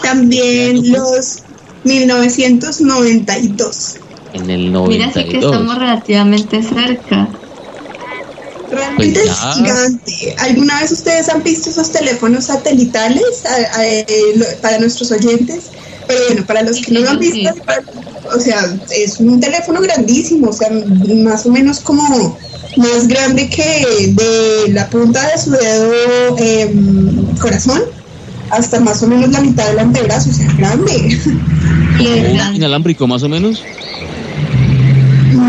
[0.02, 1.40] También los
[1.84, 3.96] 1992.
[4.32, 5.52] En el Mira, sí que 92.
[5.52, 7.28] estamos relativamente cerca.
[8.70, 9.52] Realmente Pues es ya.
[9.54, 10.34] gigante.
[10.38, 14.04] ¿Alguna vez ustedes han visto esos teléfonos satelitales a- a- eh,
[14.36, 15.64] lo- para nuestros oyentes?
[16.06, 17.50] Pero bueno, para los que no lo han visto,
[18.34, 20.68] o sea, es un teléfono grandísimo, o sea,
[21.24, 22.36] más o menos como
[22.76, 27.82] más grande que de la punta de su dedo em, corazón
[28.50, 30.92] hasta más o menos la mitad del antebrazo, o sea, grande.
[32.00, 33.62] Y ¿Un era- inalámbrico más o menos?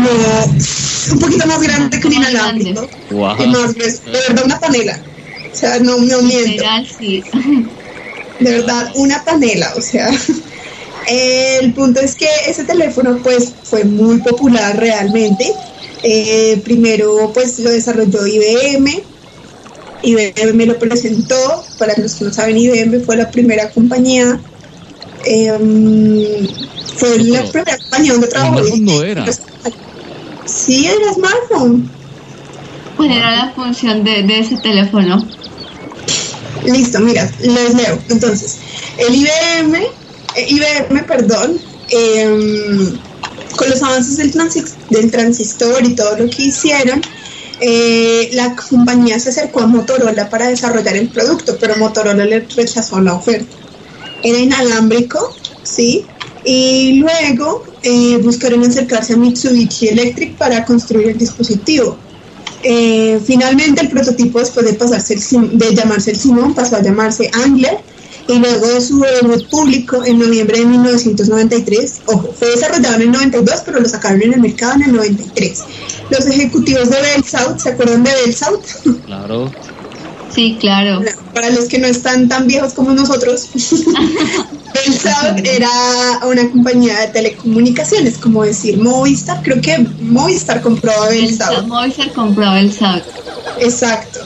[0.02, 2.88] No, un poquito más grande que un inalámbrico.
[3.10, 3.42] Guau.
[3.42, 4.98] Y más grueso, de verdad una panela.
[5.52, 6.48] O sea, no, no miento.
[6.48, 7.22] literal, sí.
[8.40, 10.10] de verdad una panela, o sea,
[11.08, 15.52] el punto es que ese teléfono pues fue muy popular realmente.
[16.02, 19.02] Eh, primero pues lo desarrolló IBM,
[20.02, 24.40] IBM lo presentó, para los que no saben IBM fue la primera compañía,
[25.24, 26.48] eh,
[26.96, 28.62] fue la primera compañía donde trabajó.
[28.78, 29.24] no era.
[30.46, 31.88] Sí, era smartphone.
[32.96, 35.28] ¿Cuál era la función de, de ese teléfono?
[36.64, 37.98] Listo, mira, les leo.
[38.08, 38.58] Entonces,
[38.98, 39.74] el IBM,
[40.36, 42.98] eh, IBM, perdón, em,
[43.56, 47.00] con los avances del, transis- del transistor y todo lo que hicieron,
[47.60, 53.00] eh, la compañía se acercó a Motorola para desarrollar el producto, pero Motorola le rechazó
[53.00, 53.56] la oferta.
[54.22, 56.06] Era inalámbrico, ¿sí?
[56.44, 61.96] Y luego eh, buscaron acercarse a Mitsubishi Electric para construir el dispositivo.
[62.62, 67.28] Eh, finalmente el prototipo después de pasarse el de llamarse el Simón pasó a llamarse
[67.32, 67.78] Angler
[68.28, 73.10] y luego de su debut público en noviembre de 1993, ojo, fue desarrollado en el
[73.10, 75.64] 92 pero lo sacaron en el mercado en el 93.
[76.10, 78.62] Los ejecutivos de Bell South, ¿se acuerdan de Bell South?
[79.06, 79.50] Claro.
[80.34, 81.02] Sí, claro.
[81.34, 85.70] Para los que no están tan viejos como nosotros, Bell South era
[86.26, 91.62] una compañía de telecomunicaciones, como decir Movistar, creo que Movistar compró a.
[91.62, 93.04] Movistar compraba el SAT.
[93.60, 94.20] Exacto.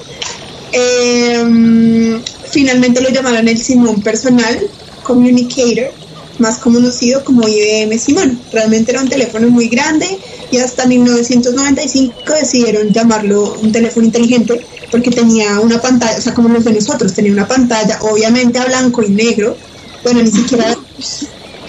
[0.73, 4.59] Eh, finalmente lo llamaron el Simón Personal
[5.03, 5.93] Communicator,
[6.39, 8.41] más conocido como IBM Simón.
[8.53, 10.07] Realmente era un teléfono muy grande
[10.51, 16.49] y hasta 1995 decidieron llamarlo un teléfono inteligente porque tenía una pantalla, o sea, como
[16.49, 19.57] los de nosotros, tenía una pantalla obviamente a blanco y negro.
[20.03, 20.76] Bueno, ni siquiera,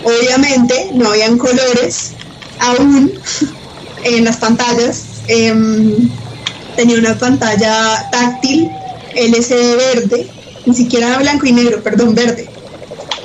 [0.03, 2.11] obviamente, no habían colores
[2.59, 3.11] aún
[4.03, 5.03] en las pantallas.
[5.28, 6.09] Em,
[6.76, 8.70] tenía una pantalla táctil
[9.15, 10.30] LCD verde,
[10.65, 12.49] ni siquiera blanco y negro, perdón, verde.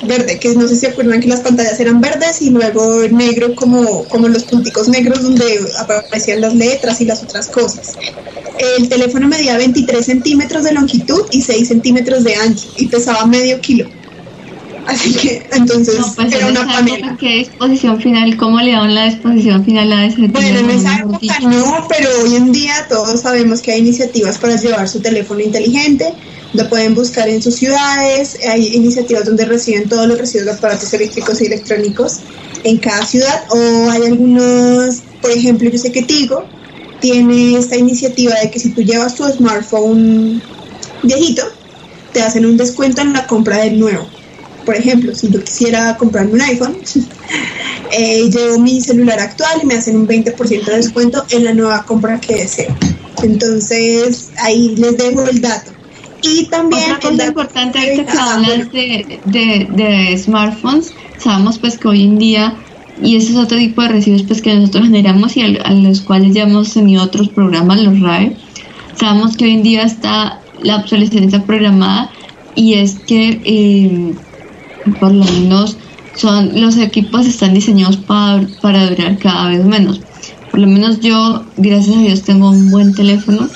[0.07, 4.03] Verde, que no sé si acuerdan que las pantallas eran verdes y luego negro como,
[4.05, 7.93] como los punticos negros donde aparecían las letras y las otras cosas.
[8.77, 13.59] El teléfono medía 23 centímetros de longitud y 6 centímetros de ancho y pesaba medio
[13.59, 13.87] kilo.
[14.85, 18.35] Así que entonces No, pues era en una época, ¿qué disposición final?
[18.37, 22.09] ¿Cómo le daban la disposición final a ese Bueno, en teléfono, esa época no, pero
[22.23, 26.13] hoy en día todos sabemos que hay iniciativas para llevar su teléfono inteligente,
[26.53, 30.93] lo pueden buscar en sus ciudades, hay iniciativas donde reciben todos los residuos de aparatos
[30.93, 32.19] eléctricos y electrónicos
[32.63, 36.45] en cada ciudad, o hay algunos, por ejemplo, yo sé que Tigo
[37.01, 40.41] tiene esta iniciativa de que si tú llevas tu smartphone
[41.01, 41.43] viejito,
[42.13, 44.07] te hacen un descuento en la compra del nuevo.
[44.65, 46.77] Por ejemplo, si yo quisiera comprarme un iPhone,
[47.91, 51.83] eh, llevo mi celular actual y me hacen un 20% de descuento en la nueva
[51.85, 52.73] compra que deseo.
[53.21, 55.72] Entonces, ahí les dejo el dato.
[56.23, 56.83] Y también...
[56.83, 62.17] Otra cosa importante ahorita que hablas de, de, de smartphones, sabemos pues que hoy en
[62.17, 62.55] día,
[63.01, 66.33] y ese es otro tipo de residuos pues que nosotros generamos y a, los cuales
[66.33, 68.37] ya hemos tenido otros programas, los RAE,
[68.95, 72.09] sabemos que hoy en día está la obsolescencia programada
[72.55, 74.13] y es que eh,
[74.99, 75.77] por lo menos
[76.15, 80.01] son los equipos están diseñados para, para durar cada vez menos.
[80.51, 83.49] Por lo menos yo, gracias a Dios, tengo un buen teléfono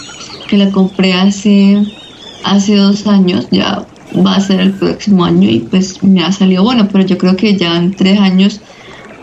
[0.48, 1.86] que la compré hace,
[2.44, 3.86] hace dos años, ya
[4.26, 7.36] va a ser el próximo año y pues me ha salido bueno, pero yo creo
[7.36, 8.62] que ya en tres años,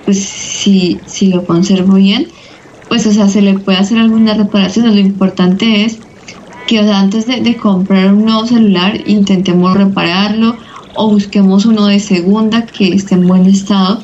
[0.04, 2.28] pues si, si lo conservo bien,
[2.88, 4.94] pues o sea, se le puede hacer alguna reparación.
[4.94, 5.98] Lo importante es
[6.66, 10.56] que antes de, comprar un nuevo celular intentemos repararlo
[10.94, 14.02] o busquemos uno de segunda que esté en buen estado.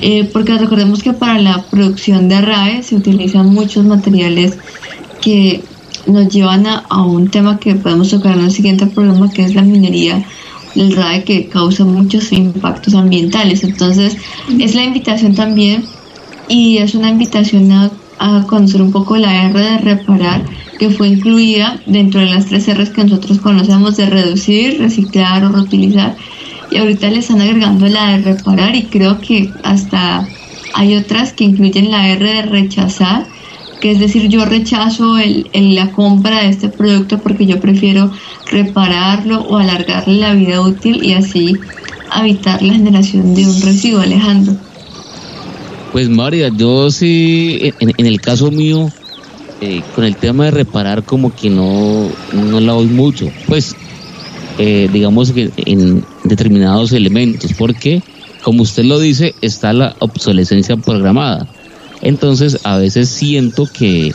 [0.00, 4.58] Eh, porque recordemos que para la producción de RAE se utilizan muchos materiales
[5.20, 5.62] que
[6.06, 9.62] nos llevan a, un tema que podemos tocar en el siguiente programa, que es la
[9.62, 10.24] minería
[10.74, 13.64] del RAE, que causa muchos impactos ambientales.
[13.64, 14.16] Entonces,
[14.58, 15.84] es la invitación también
[16.48, 20.44] y es una invitación a, a conocer un poco la R de reparar
[20.82, 25.50] que fue incluida dentro de las tres R's que nosotros conocemos de reducir, reciclar o
[25.50, 26.16] reutilizar.
[26.72, 30.26] Y ahorita le están agregando la de reparar y creo que hasta
[30.74, 33.26] hay otras que incluyen la R de rechazar,
[33.82, 38.12] que es decir, yo rechazo el, la compra de este producto porque yo prefiero
[38.48, 41.58] repararlo o alargarle la vida útil y así
[42.16, 44.54] evitar la generación de un residuo, Alejandro.
[45.90, 48.88] Pues María, yo sí, en el caso mío,
[49.60, 53.74] eh, con el tema de reparar como que no, no la doy mucho, pues
[54.58, 58.00] eh, digamos que en determinados elementos, porque
[58.44, 61.48] como usted lo dice, está la obsolescencia programada.
[62.02, 64.12] Entonces a veces siento que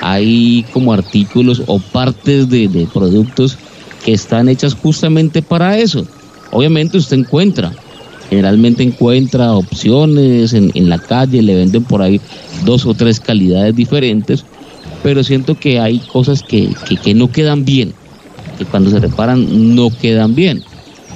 [0.00, 3.56] hay como artículos o partes de, productos
[4.04, 6.06] que están hechas justamente para eso.
[6.50, 7.72] Obviamente usted encuentra,
[8.28, 12.20] generalmente encuentra opciones en, en, la calle, le venden por ahí
[12.64, 14.44] dos o tres calidades diferentes,
[15.02, 16.68] pero siento que hay cosas que,
[17.14, 17.92] no quedan bien,
[18.58, 20.62] que cuando se reparan no quedan bien.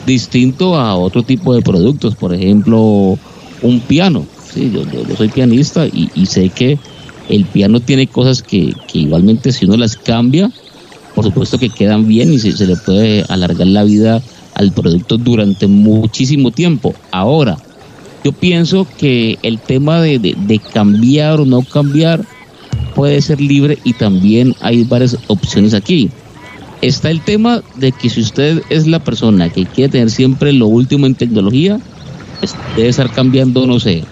[0.06, 3.18] Distinto a otro tipo de productos, por ejemplo,
[3.62, 4.26] un piano.
[4.56, 4.86] Sí, yo,
[5.16, 6.78] soy pianista y, sé que
[7.28, 10.50] el piano tiene cosas que, igualmente si uno las cambia,
[11.14, 14.22] por supuesto que quedan bien y se, le puede alargar la vida
[14.54, 16.94] al producto durante muchísimo tiempo.
[17.10, 17.58] Ahora,
[18.24, 22.24] yo pienso que el tema de, de cambiar o no cambiar
[22.94, 26.08] puede ser libre y también hay varias opciones aquí.
[26.80, 30.66] Está el tema de que si usted es la persona que quiere tener siempre lo
[30.66, 31.78] último en tecnología,
[32.40, 34.02] pues debe estar cambiando, no sé,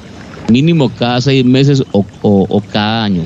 [0.49, 3.25] mínimo cada seis meses o, cada año,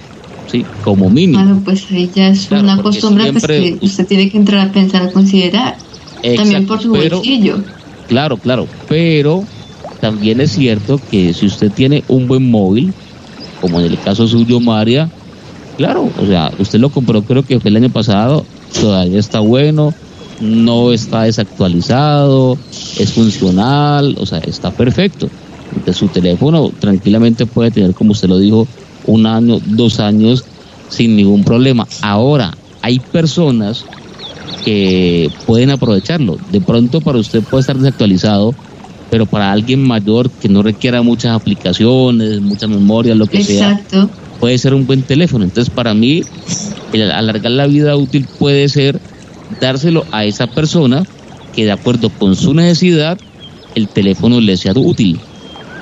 [0.51, 0.65] ¿sí?
[0.83, 1.43] Como mínimo.
[1.43, 5.03] Claro, pues ahí ya es una costumbre pues, que usted tiene que entrar a pensar,
[5.03, 5.77] a considerar.
[6.37, 7.63] también por su bolsillo.
[8.09, 9.45] Claro, claro, pero
[10.01, 12.93] también es cierto que si usted tiene un buen móvil,
[13.61, 15.11] como en el caso suyo, María,
[15.79, 18.45] Claro, o sea, usted lo compró creo que fue el año pasado,
[18.81, 19.95] todavía está bueno,
[20.41, 22.59] no está desactualizado,
[22.99, 25.31] es funcional, o sea, está perfecto.
[25.71, 28.67] Entonces su teléfono tranquilamente puede tener, como usted lo dijo,
[29.07, 30.45] un año, dos años
[30.89, 31.87] sin ningún problema.
[32.03, 33.85] Ahora, hay personas
[34.65, 36.39] que pueden aprovecharlo.
[36.51, 38.55] De pronto para usted puede estar desactualizado,
[39.11, 44.09] pero para alguien mayor que no requiera muchas aplicaciones, mucha memoria, lo que Exacto.
[44.09, 44.09] sea,
[44.41, 45.45] puede ser un buen teléfono.
[45.45, 46.23] Entonces, para mí,
[46.93, 49.01] el alargar la vida útil puede ser
[49.61, 51.07] dárselo a esa persona
[51.55, 53.19] que de acuerdo con su necesidad,
[53.75, 55.19] el teléfono le sea útil,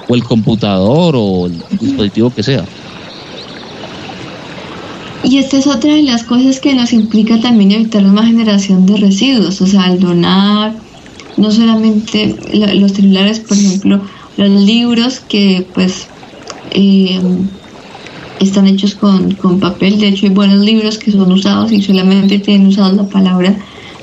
[0.08, 2.64] o el computador o el dispositivo que sea.
[5.24, 8.96] Y esta es otra de las cosas que nos implica también evitar una generación de
[8.96, 10.74] residuos, o sea, al donar,
[11.36, 12.36] no solamente
[12.74, 14.00] los celulares, por ejemplo,
[14.36, 16.06] los libros que pues
[16.70, 17.20] eh,
[18.38, 19.98] están hechos con, papel.
[19.98, 23.56] De hecho, hay buenos libros que son usados y solamente tienen usado la palabra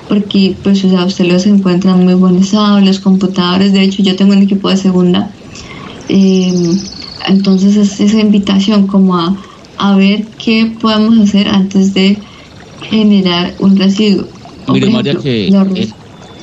[0.09, 4.03] porque pues o sea, usted los encuentra en muy buen estado, los computadores, de hecho
[4.03, 5.31] yo tengo un equipo de segunda,
[6.13, 6.77] em,
[7.27, 9.35] entonces es esa invitación como a,
[9.77, 12.19] a, ver qué podemos hacer antes de
[12.87, 14.27] generar un residuo.
[14.67, 15.89] Mire María que eh,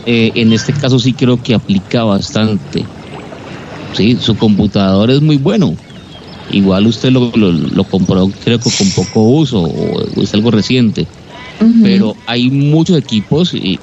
[0.07, 2.85] eh, en este caso sí creo que aplica bastante,
[3.93, 5.77] sí, su computador es muy bueno,
[6.51, 11.07] igual usted lo, lo, compró creo que con poco uso o es algo reciente,
[11.83, 13.79] pero hay muchos equipos y,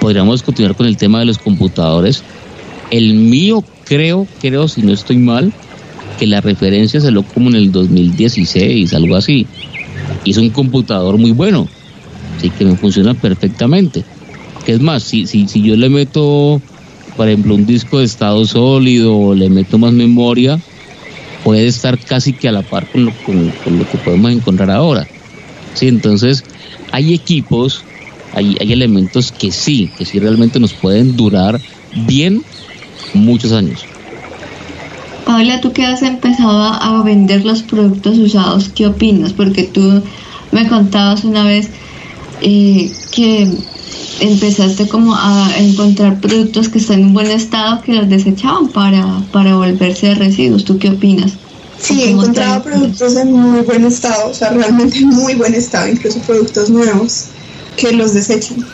[0.00, 2.22] podríamos continuar con el tema de los computadores.
[2.90, 5.52] El mío creo, creo, si no estoy mal,
[6.18, 9.46] que la referencia lo como en el 2016, algo así.
[10.24, 11.68] Y es un computador muy bueno,
[12.36, 14.04] así que me funciona perfectamente.
[14.64, 16.60] Que es más, si, si, si yo le meto,
[17.16, 20.60] por ejemplo, un disco de estado sólido o le meto más memoria,
[21.44, 23.12] puede estar casi que a la par con lo,
[23.88, 25.06] que podemos encontrar ahora.
[25.74, 26.42] Sí, entonces
[26.90, 27.84] hay equipos,
[28.34, 31.60] hay, hay elementos que sí, que sí realmente nos pueden durar
[32.06, 32.42] bien
[33.14, 33.86] muchos años.
[35.24, 39.32] Paula, tú que has empezado a vender los productos usados, ¿qué opinas?
[39.32, 40.02] Porque tú
[40.52, 41.68] me contabas una vez
[42.42, 43.50] eh, que
[44.20, 49.56] empezaste como a encontrar productos que están en buen estado que los desechaban para, para
[49.56, 50.64] volverse residuos.
[50.64, 51.32] ¿Tú qué opinas?
[51.78, 55.88] Sí, he encontrado productos en muy buen estado, o sea, realmente en muy buen estado,
[55.88, 57.26] incluso productos nuevos
[57.76, 58.64] que los desechan.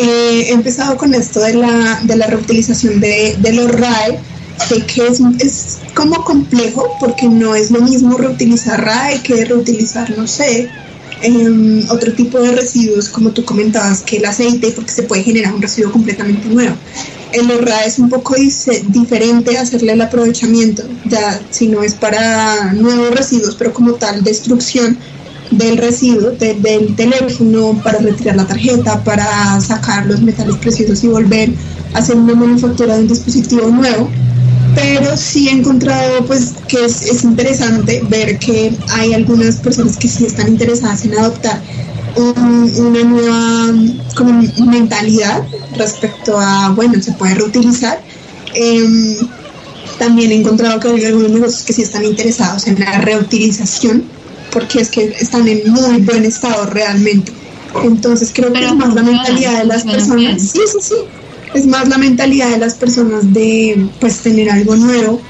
[0.00, 4.20] Eh, he empezado con esto de la, de la reutilización de, de los RAE.
[4.68, 10.08] Sé que es, es, como complejo porque no es lo mismo reutilizar RAE que reutilizar,
[10.16, 10.68] no sé,
[11.22, 15.52] eh, otro tipo de residuos, como tú comentabas, que el aceite, porque se puede generar
[15.52, 16.76] un residuo completamente nuevo.
[17.32, 23.10] El RAE es un poco diferente hacerle el aprovechamiento, ya si no es para nuevos
[23.10, 24.96] residuos, pero como tal destrucción
[25.50, 31.50] del residuo del teléfono para retirar la tarjeta, para sacar los metales preciosos y volver
[31.94, 34.10] a hacer una manufactura de un dispositivo nuevo.
[34.74, 40.08] Pero sí he encontrado pues que es, es interesante ver que hay algunas personas que
[40.08, 41.60] sí están interesadas en adoptar
[42.16, 43.72] una nueva
[44.66, 45.42] mentalidad
[45.76, 48.00] respecto a, bueno, se puede reutilizar.
[48.54, 49.16] Eh,
[49.98, 54.04] también he encontrado que hay algunos negocios que sí están interesados en la reutilización
[54.52, 57.32] porque es que están en muy buen estado realmente.
[57.84, 60.42] Entonces creo que es más la mentalidad de las personas.
[60.42, 60.94] Sí, sí, sí.
[61.54, 65.20] Es más la mentalidad de las personas de pues tener algo nuevo.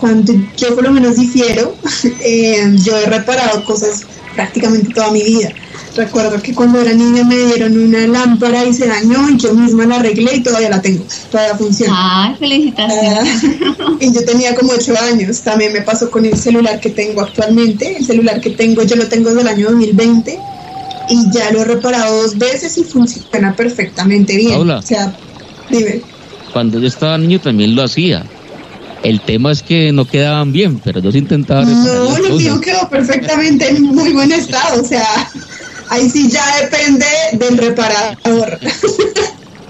[0.00, 1.74] Cuando yo por lo menos difiero,
[2.20, 4.02] eh, yo he reparado cosas
[4.34, 5.52] prácticamente toda mi vida.
[5.96, 9.86] Recuerdo que cuando era niña me dieron una lámpara y se dañó y yo misma
[9.86, 11.94] la arreglé y todavía la tengo, todavía funciona.
[11.96, 13.44] ¡Ay, felicitaciones!
[14.00, 17.96] y yo tenía como ocho años, también me pasó con el celular que tengo actualmente,
[17.96, 20.38] el celular que tengo yo lo tengo desde el año 2020
[21.08, 24.52] y ya lo he reparado dos veces y funciona perfectamente bien.
[24.52, 25.16] Paula, o sea,
[25.70, 26.02] dime.
[26.52, 28.22] Cuando yo estaba niño también lo hacía.
[29.02, 32.30] El tema es que no quedaban bien, pero yo sí intentaba No, cosas.
[32.32, 35.30] mío quedó perfectamente en muy buen estado, o sea,
[35.90, 38.58] ahí sí ya depende del reparador.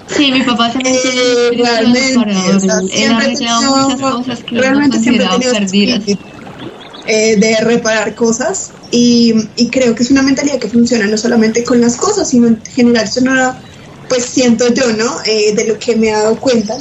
[0.09, 4.55] Sí, mi papá también Eh, realmente, o sea, Él ha arreglado tenido- muchas cosas que
[4.57, 6.03] realmente siempre he perdidas.
[7.05, 11.63] eh, de reparar cosas y, y creo que es una mentalidad que funciona no solamente
[11.65, 13.55] con las cosas, sino en general, eso no,
[14.09, 15.17] pues siento yo, ¿no?
[15.25, 16.77] Eh, de lo que me he dado cuenta,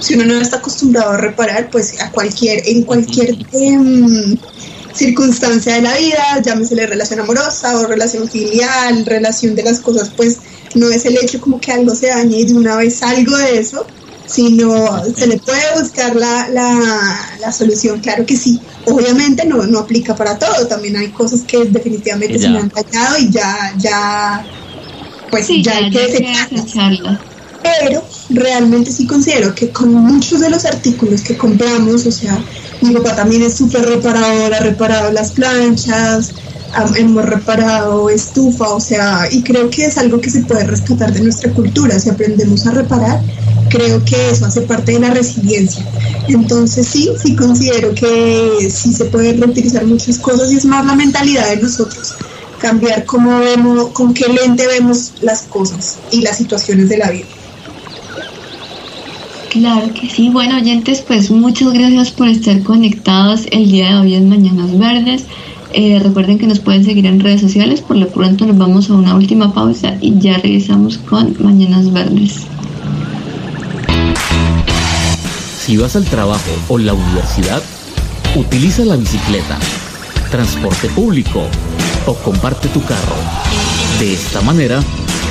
[0.00, 4.36] si uno no está acostumbrado a reparar, pues a cualquier, en cualquier em,
[4.96, 10.38] circunstancia de la vida, llámesele relación amorosa o relación filial, relación de las cosas, pues
[10.74, 13.58] no es el hecho como que algo se dañe y de una vez algo de
[13.58, 13.86] eso,
[14.26, 18.60] sino se le puede buscar la, la, la solución, claro que sí.
[18.84, 23.18] Obviamente no, no aplica para todo, también hay cosas que definitivamente se me han dañado
[23.18, 24.50] y ya, ya,
[25.30, 27.20] pues Sí, ya, ya, hay que desecharlas desecharla.
[27.62, 32.44] pero realmente sí considero que con muchos de los artículos que compramos, o sea,
[32.80, 36.34] mi papá también es súper reparador, ha reparado las planchas,
[36.72, 41.12] ha- hemos reparado estufa, o sea, y creo que es algo que se puede rescatar
[41.12, 43.24] de nuestra cultura, si aprendemos a reparar,
[43.68, 45.86] creo que eso hace parte de la resiliencia.
[46.26, 50.94] Entonces sí, sí considero que sí se pueden reutilizar muchas cosas y es más la
[50.94, 52.18] mentalidad de nosotros
[52.58, 57.28] cambiar cómo vemos, con qué lente vemos las cosas y las situaciones de la vida.
[59.58, 60.28] Claro que sí.
[60.28, 65.24] Bueno, oyentes, pues muchas gracias por estar conectados el día de hoy en Mañanas Verdes.
[65.72, 67.80] Eh, recuerden que nos pueden seguir en redes sociales.
[67.80, 72.46] Por lo pronto nos vamos a una última pausa y ya regresamos con Mañanas Verdes.
[75.64, 77.62] Si vas al trabajo o la universidad,
[78.36, 79.58] utiliza la bicicleta,
[80.30, 81.40] transporte público
[82.04, 83.16] o comparte tu carro.
[84.00, 84.82] De esta manera,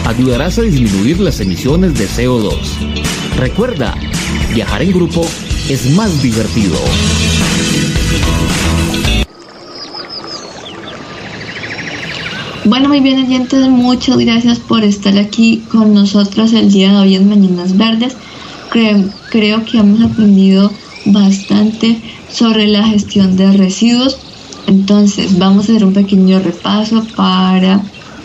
[0.06, 2.56] ayudarás a disminuir las emisiones de CO2.
[3.38, 3.96] Recuerda,
[4.54, 5.26] viajar en grupo
[5.68, 6.76] es más divertido.
[12.66, 17.16] Bueno, muy bien, oyentes, muchas gracias por estar aquí con nosotros el día de hoy
[17.16, 18.16] en Mañanas Verdes.
[18.70, 20.72] Creo, creo que hemos aprendido
[21.06, 22.00] bastante
[22.32, 24.18] sobre la gestión de residuos.
[24.68, 27.82] Entonces, vamos a hacer un pequeño repaso para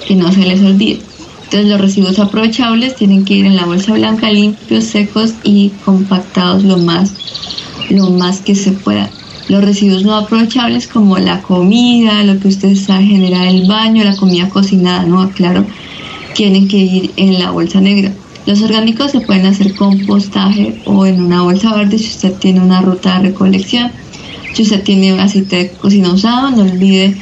[0.07, 1.10] que no se les olvide.
[1.51, 6.63] Entonces, los residuos aprovechables tienen que ir en la bolsa blanca, limpios, secos y compactados
[6.63, 7.13] lo más,
[7.89, 9.11] lo más que se pueda.
[9.49, 14.15] Los residuos no aprovechables como la comida, lo que usted sabe generar el baño, la
[14.15, 15.67] comida cocinada, no, claro,
[16.37, 18.13] tienen que ir en la bolsa negra.
[18.47, 22.81] Los orgánicos se pueden hacer compostaje o en una bolsa verde si usted tiene una
[22.81, 23.91] ruta de recolección.
[24.53, 27.17] Si usted tiene aceite de cocina usado, no olvide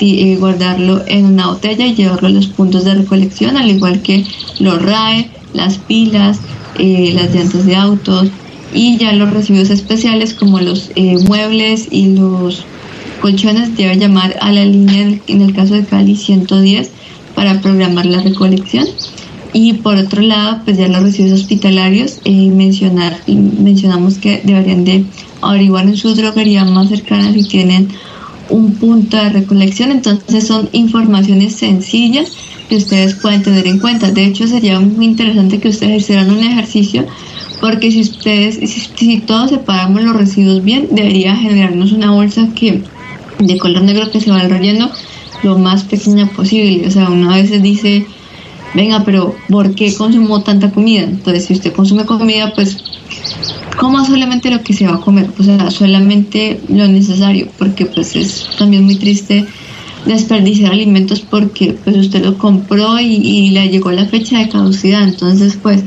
[0.00, 4.24] eh, guardarlo en una botella y llevarlo a los puntos de recolección, al igual que
[4.58, 6.40] los RAE, las pilas,
[6.78, 8.28] eh, las llantas de autos
[8.74, 12.64] y ya los residuos especiales como los eh, muebles y los
[13.20, 16.90] colchones debe llamar a la línea en el caso de Cali 110
[17.34, 18.86] para programar la recolección.
[19.52, 25.04] Y por otro lado, pues ya los residuos hospitalarios, eh, mencionar, mencionamos que deberían de
[25.40, 27.88] averiguar en su droguería más cercana si tienen
[28.50, 29.90] un punto de recolección.
[29.90, 32.32] Entonces son informaciones sencillas
[32.68, 34.10] que ustedes pueden tener en cuenta.
[34.10, 37.06] De hecho, sería muy interesante que ustedes hicieran un ejercicio
[37.60, 38.56] porque si ustedes,
[38.96, 42.82] si, todos separamos los residuos bien, debería generarnos una bolsa que
[43.38, 44.90] de color negro que se va relleno
[45.42, 46.86] lo más pequeña posible.
[46.86, 48.06] O sea, uno a veces dice,
[48.74, 51.04] venga, pero ¿por qué consumo tanta comida?
[51.04, 52.76] Entonces, si usted consume comida, pues
[53.78, 58.16] coma solamente lo que se va a comer, o sea, solamente lo necesario, porque pues
[58.16, 59.46] es también muy triste
[60.06, 65.58] desperdiciar alimentos porque pues usted lo compró y, le llegó la fecha de caducidad, entonces
[65.60, 65.82] pues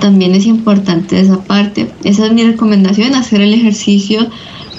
[0.00, 1.90] también es importante esa parte.
[2.04, 4.28] Esa es mi recomendación, hacer el ejercicio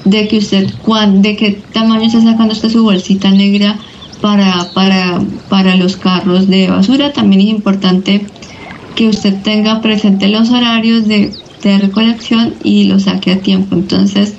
[0.05, 0.67] de que usted,
[1.13, 3.77] de qué tamaño está sacando usted su bolsita negra
[4.19, 7.13] para, para, para los carros de basura.
[7.13, 8.25] También es importante
[8.95, 11.31] que usted tenga presente los horarios de,
[11.69, 13.75] de recolección y lo saque a tiempo.
[13.75, 14.33] Entonces,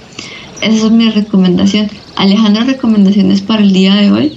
[0.61, 1.89] esa es mi recomendación.
[2.17, 4.33] Alejandro, recomendaciones para el día de hoy.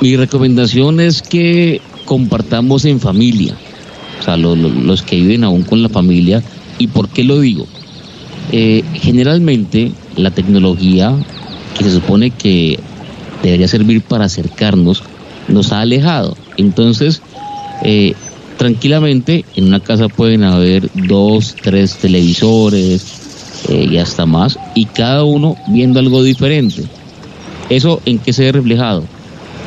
[0.00, 3.56] Mi recomendación es que compartamos en familia,
[4.20, 6.42] o sea, los que viven aún con la familia.
[6.78, 7.66] ¿Y por qué lo digo?
[8.52, 11.16] Eh, generalmente la tecnología
[11.78, 12.78] que se supone que
[13.42, 15.02] debería servir para acercarnos
[15.48, 16.36] nos ha alejado.
[16.56, 17.22] Entonces,
[17.82, 18.14] eh,
[18.56, 23.04] tranquilamente en una casa pueden haber dos, tres televisores
[23.68, 26.84] eh, y hasta más, y cada uno viendo algo diferente.
[27.70, 29.04] ¿Eso en qué se ve reflejado?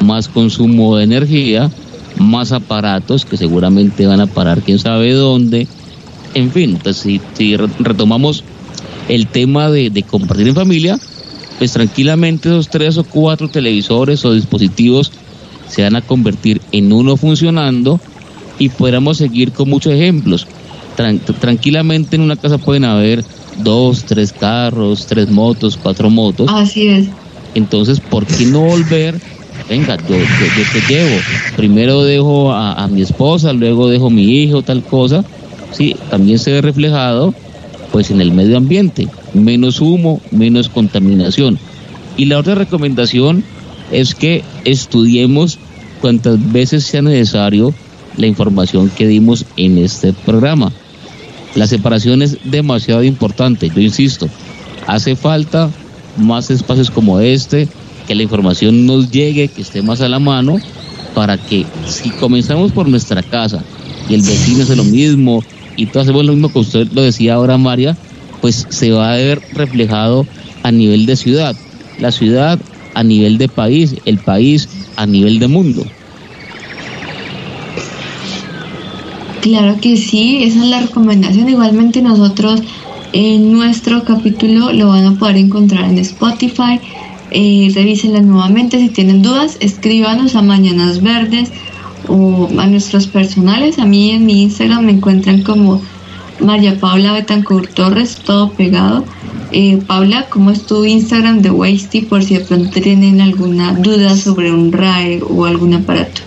[0.03, 1.71] Más consumo de energía,
[2.19, 5.67] más aparatos que seguramente van a parar quién sabe dónde.
[6.33, 8.43] En fin, entonces si, retomamos
[9.09, 10.99] el tema de, de compartir en familia,
[11.57, 15.11] pues tranquilamente esos tres o cuatro televisores o dispositivos
[15.67, 17.99] se van a convertir en uno funcionando
[18.59, 20.47] y podríamos seguir con muchos ejemplos.
[21.39, 23.23] tranquilamente en una casa pueden haber
[23.63, 26.49] dos, tres carros, tres motos, cuatro motos.
[26.51, 27.07] Así es.
[27.55, 29.19] Entonces, ¿por qué no volver?
[29.69, 30.15] Venga, yo,
[30.73, 31.15] te llevo.
[31.55, 35.23] Primero dejo a, mi esposa, luego dejo a mi hijo, tal cosa.
[35.71, 37.33] Sí, también se ve reflejado
[37.91, 39.07] pues en el medio ambiente.
[39.33, 41.59] Menos humo, menos contaminación.
[42.15, 43.43] Y la otra recomendación
[43.91, 45.59] es que estudiemos
[46.01, 47.73] cuantas veces sea necesario
[48.17, 50.71] la información que dimos en este programa.
[51.55, 54.27] La separación es demasiado importante, yo insisto,
[54.85, 55.69] hace falta
[56.17, 57.67] más espacios como este,
[58.07, 60.59] que la información nos llegue, que esté más a la mano,
[61.13, 63.63] para que si comenzamos por nuestra casa
[64.09, 65.43] y el vecino hace lo mismo
[65.75, 67.97] y todos hacemos lo mismo que usted lo decía ahora, María,
[68.41, 70.27] pues se va a ver reflejado
[70.63, 71.55] a nivel de ciudad,
[71.99, 72.59] la ciudad
[72.93, 75.85] a nivel de país, el país a nivel de mundo.
[79.41, 81.47] Claro que sí, esa es la recomendación.
[81.47, 82.61] Igualmente nosotros
[83.13, 86.79] en nuestro capítulo lo van a poder encontrar en Spotify.
[87.31, 88.79] Eh, revísenla nuevamente.
[88.79, 91.51] Si tienen dudas, escríbanos a Mañanas Verdes
[92.07, 93.79] o a nuestros personales.
[93.79, 95.81] A mí en mi Instagram me encuentran como
[96.39, 99.05] María Paula Betancourt Torres, todo pegado.
[99.51, 104.15] Eh, Paula, ¿cómo es tu Instagram de Wasty por si de pronto tienen alguna duda
[104.15, 106.26] sobre un RAE o algún aparato?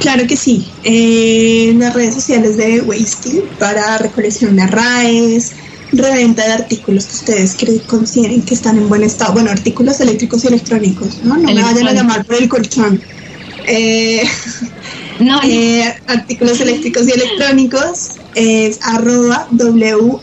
[0.00, 0.68] Claro que sí.
[0.84, 5.52] Eh, en las redes sociales de Wasting para recolección de RAES,
[5.92, 9.32] reventa de artículos que ustedes consideren que están en buen estado.
[9.32, 11.36] Bueno, artículos eléctricos y electrónicos, ¿no?
[11.36, 13.02] No me vayan a llamar por el colchón.
[13.66, 14.22] Eh,
[15.20, 20.16] no, eh, artículos eléctricos y electrónicos es arroba W-A-S-T-E-C-O-L,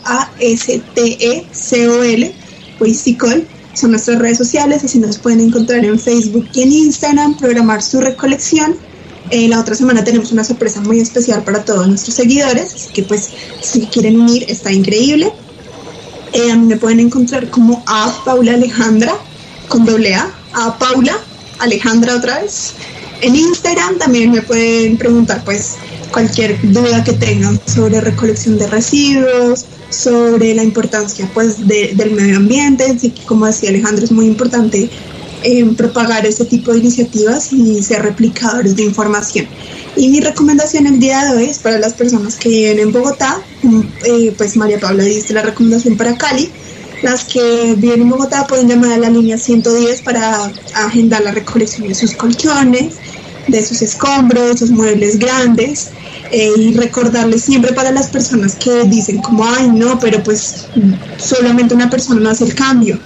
[2.80, 3.46] Wasticol.
[3.74, 8.00] Son nuestras redes sociales, así nos pueden encontrar en Facebook y en Instagram, programar su
[8.00, 8.76] recolección
[9.30, 13.02] eh, la otra semana tenemos una sorpresa muy especial para todos nuestros seguidores, así que
[13.02, 15.32] pues si quieren unir está increíble.
[16.32, 19.14] Eh, a mí me pueden encontrar como a Paula Alejandra
[19.68, 21.16] con doble A, a Paula
[21.60, 22.72] Alejandra otra vez.
[23.22, 25.76] En Instagram también me pueden preguntar pues
[26.12, 32.84] cualquier duda que tengan sobre recolección de residuos, sobre la importancia pues del medio ambiente,
[32.84, 34.90] así que como decía Alejandra es muy importante
[35.44, 39.46] en propagar este tipo de iniciativas y ser replicadores de información.
[39.96, 43.40] Y mi recomendación el día de hoy es para las personas que viven en Bogotá,
[43.62, 46.50] mm, eh, pues María Paula diste la recomendación para Cali,
[47.02, 51.86] las que viven en Bogotá pueden llamar a la línea 110 para agendar la recolección
[51.86, 52.94] de sus colchones,
[53.46, 55.90] de sus escombros, sus muebles grandes
[56.30, 60.66] eh, y recordarles siempre para las personas que dicen como, ay no, pero pues
[61.18, 62.98] solamente una persona no hace el cambio.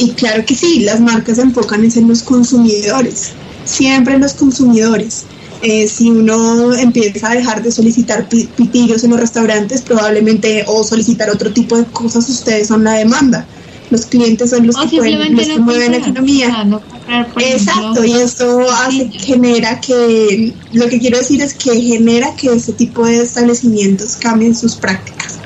[0.00, 3.32] Y claro que sí, las marcas se enfocan en los consumidores.
[3.64, 5.24] siempre en los consumidores.
[5.62, 11.28] Eh, si uno empieza a dejar de solicitar pitillos en los restaurantes, probablemente o solicitar
[11.28, 13.46] otro tipo de cosas, ustedes son la demanda.
[13.90, 16.66] Los clientes son los que, pueden, los que mueven la economía.
[17.36, 22.72] Exacto, y eso hace, genera que, lo que quiero decir es que genera que ese
[22.72, 25.39] tipo de establecimientos cambien sus prácticas.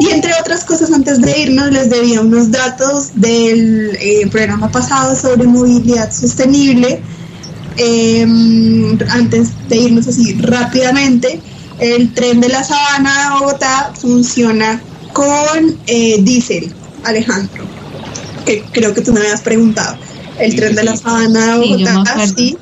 [0.00, 5.14] Y entre otras cosas, antes de irnos, les debía unos datos del eh, programa pasado
[5.14, 7.00] sobre movilidad sostenible.
[7.76, 11.40] Em, antes de irnos así rápidamente,
[11.78, 14.80] el tren de la Sabana de Bogotá funciona
[15.12, 16.72] con eh, diésel,
[17.04, 17.64] Alejandro,
[18.44, 19.96] que creo que tú me habías preguntado.
[20.38, 22.56] El tren de la Sabana de Bogotá, sí,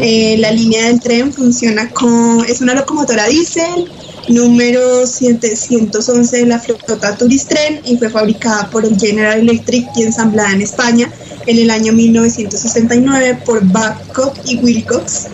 [0.00, 3.90] eh, la línea del tren funciona con, es una locomotora diésel,
[4.28, 10.52] número 711 de la flota Turistren y fue fabricada por el General Electric y ensamblada
[10.52, 11.10] en España
[11.46, 15.26] en el año 1969 por Babcock y Wilcox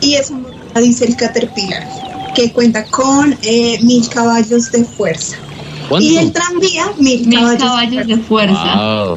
[0.00, 5.36] y es un motor diésel Caterpillar que cuenta con eh, mil caballos de fuerza.
[6.00, 7.28] Y el tranvía, mil,
[7.58, 9.16] caballos, de fuerza.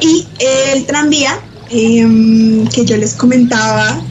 [0.00, 1.38] Y el tranvía
[1.70, 4.02] em, que yo les comentaba,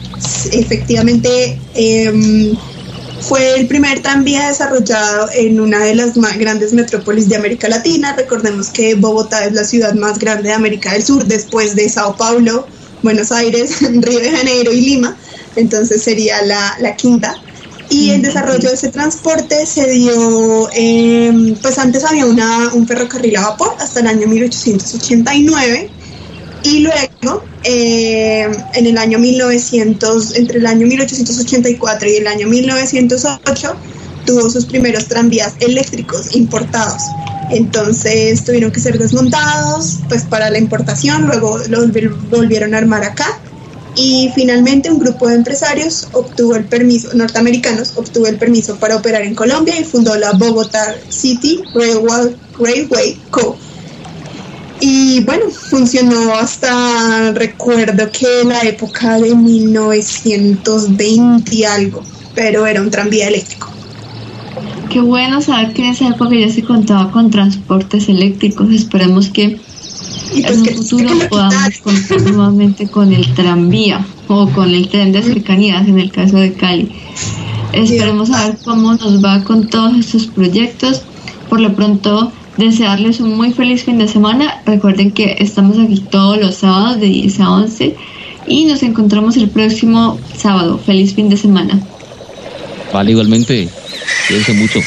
[0.52, 2.56] efectivamente em,
[3.22, 8.14] fue el primer tranvía desarrollado en una de las más grandes metrópolis de América Latina.
[8.16, 12.16] Recordemos que Bogotá es la ciudad más grande de América del Sur después de Sao
[12.16, 12.66] Paulo,
[13.02, 15.16] Buenos Aires, Río de Janeiro y Lima.
[15.56, 17.34] Entonces sería la, la quinta.
[17.90, 23.36] Y el desarrollo de ese transporte se dio, em, pues antes había una, un ferrocarril
[23.36, 25.90] a vapor hasta el año 1889
[26.64, 33.76] y luego eh, en el año 1900, entre el año 1884 y el año 1908,
[34.26, 37.02] tuvo sus primeros tranvías eléctricos importados.
[37.50, 41.90] Entonces tuvieron que ser desmontados pues para la importación, luego los
[42.30, 43.38] volvieron a armar acá
[43.94, 49.22] y finalmente un grupo de empresarios obtuvo el permiso, norteamericanos obtuvo el permiso para operar
[49.22, 53.58] en Colombia y fundó la Bogotá City Railway, Railway Co
[54.84, 62.02] y bueno, funcionó hasta, recuerdo que la época de 1920 y algo,
[62.34, 63.68] pero era un tranvía eléctrico.
[64.90, 68.72] Qué bueno saber que en esa época ya se contaba con transportes eléctricos.
[68.72, 69.60] Esperemos que
[70.32, 75.22] pues en un futuro podamos contar nuevamente con el tranvía o con el tren de
[75.22, 76.90] cercanías en el caso de Cali.
[77.72, 81.02] Esperemos saber cómo nos va con todos estos proyectos.
[81.48, 84.62] Por lo pronto, desearles un muy feliz fin de semana.
[84.66, 87.94] Recuerden que estamos aquí todos los sábados de 10 a 11
[88.46, 90.78] y nos encontramos el próximo sábado.
[90.78, 91.80] Feliz fin de semana.
[92.92, 93.68] Vale, igualmente.
[94.28, 94.80] Cuídense mucho.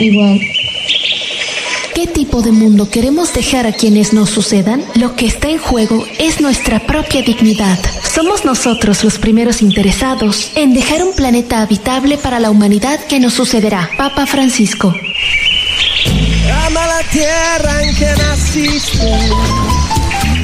[0.00, 0.40] Igual.
[1.94, 4.82] ¿Qué tipo de mundo queremos dejar a quienes nos sucedan?
[4.96, 7.78] Lo que está en juego es nuestra propia dignidad.
[8.12, 13.34] Somos nosotros los primeros interesados en dejar un planeta habitable para la humanidad que nos
[13.34, 13.88] sucederá.
[13.96, 14.92] Papa Francisco.
[16.66, 19.18] Ama la tierra en que naciste.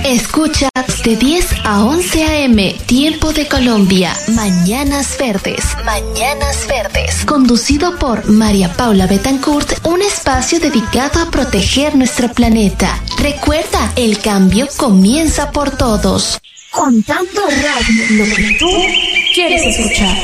[0.04, 0.68] Escucha
[1.04, 2.76] de 10 a 11 a.m.
[2.86, 4.14] Tiempo de Colombia.
[4.28, 5.64] Mañanas Verdes.
[5.84, 7.24] Mañanas Verdes.
[7.24, 13.00] Conducido por María Paula Betancourt, un espacio dedicado a proteger nuestro planeta.
[13.18, 16.38] Recuerda, el cambio comienza por todos.
[16.70, 18.70] Contando Radio, lo que tú
[19.34, 20.16] quieres escuchar.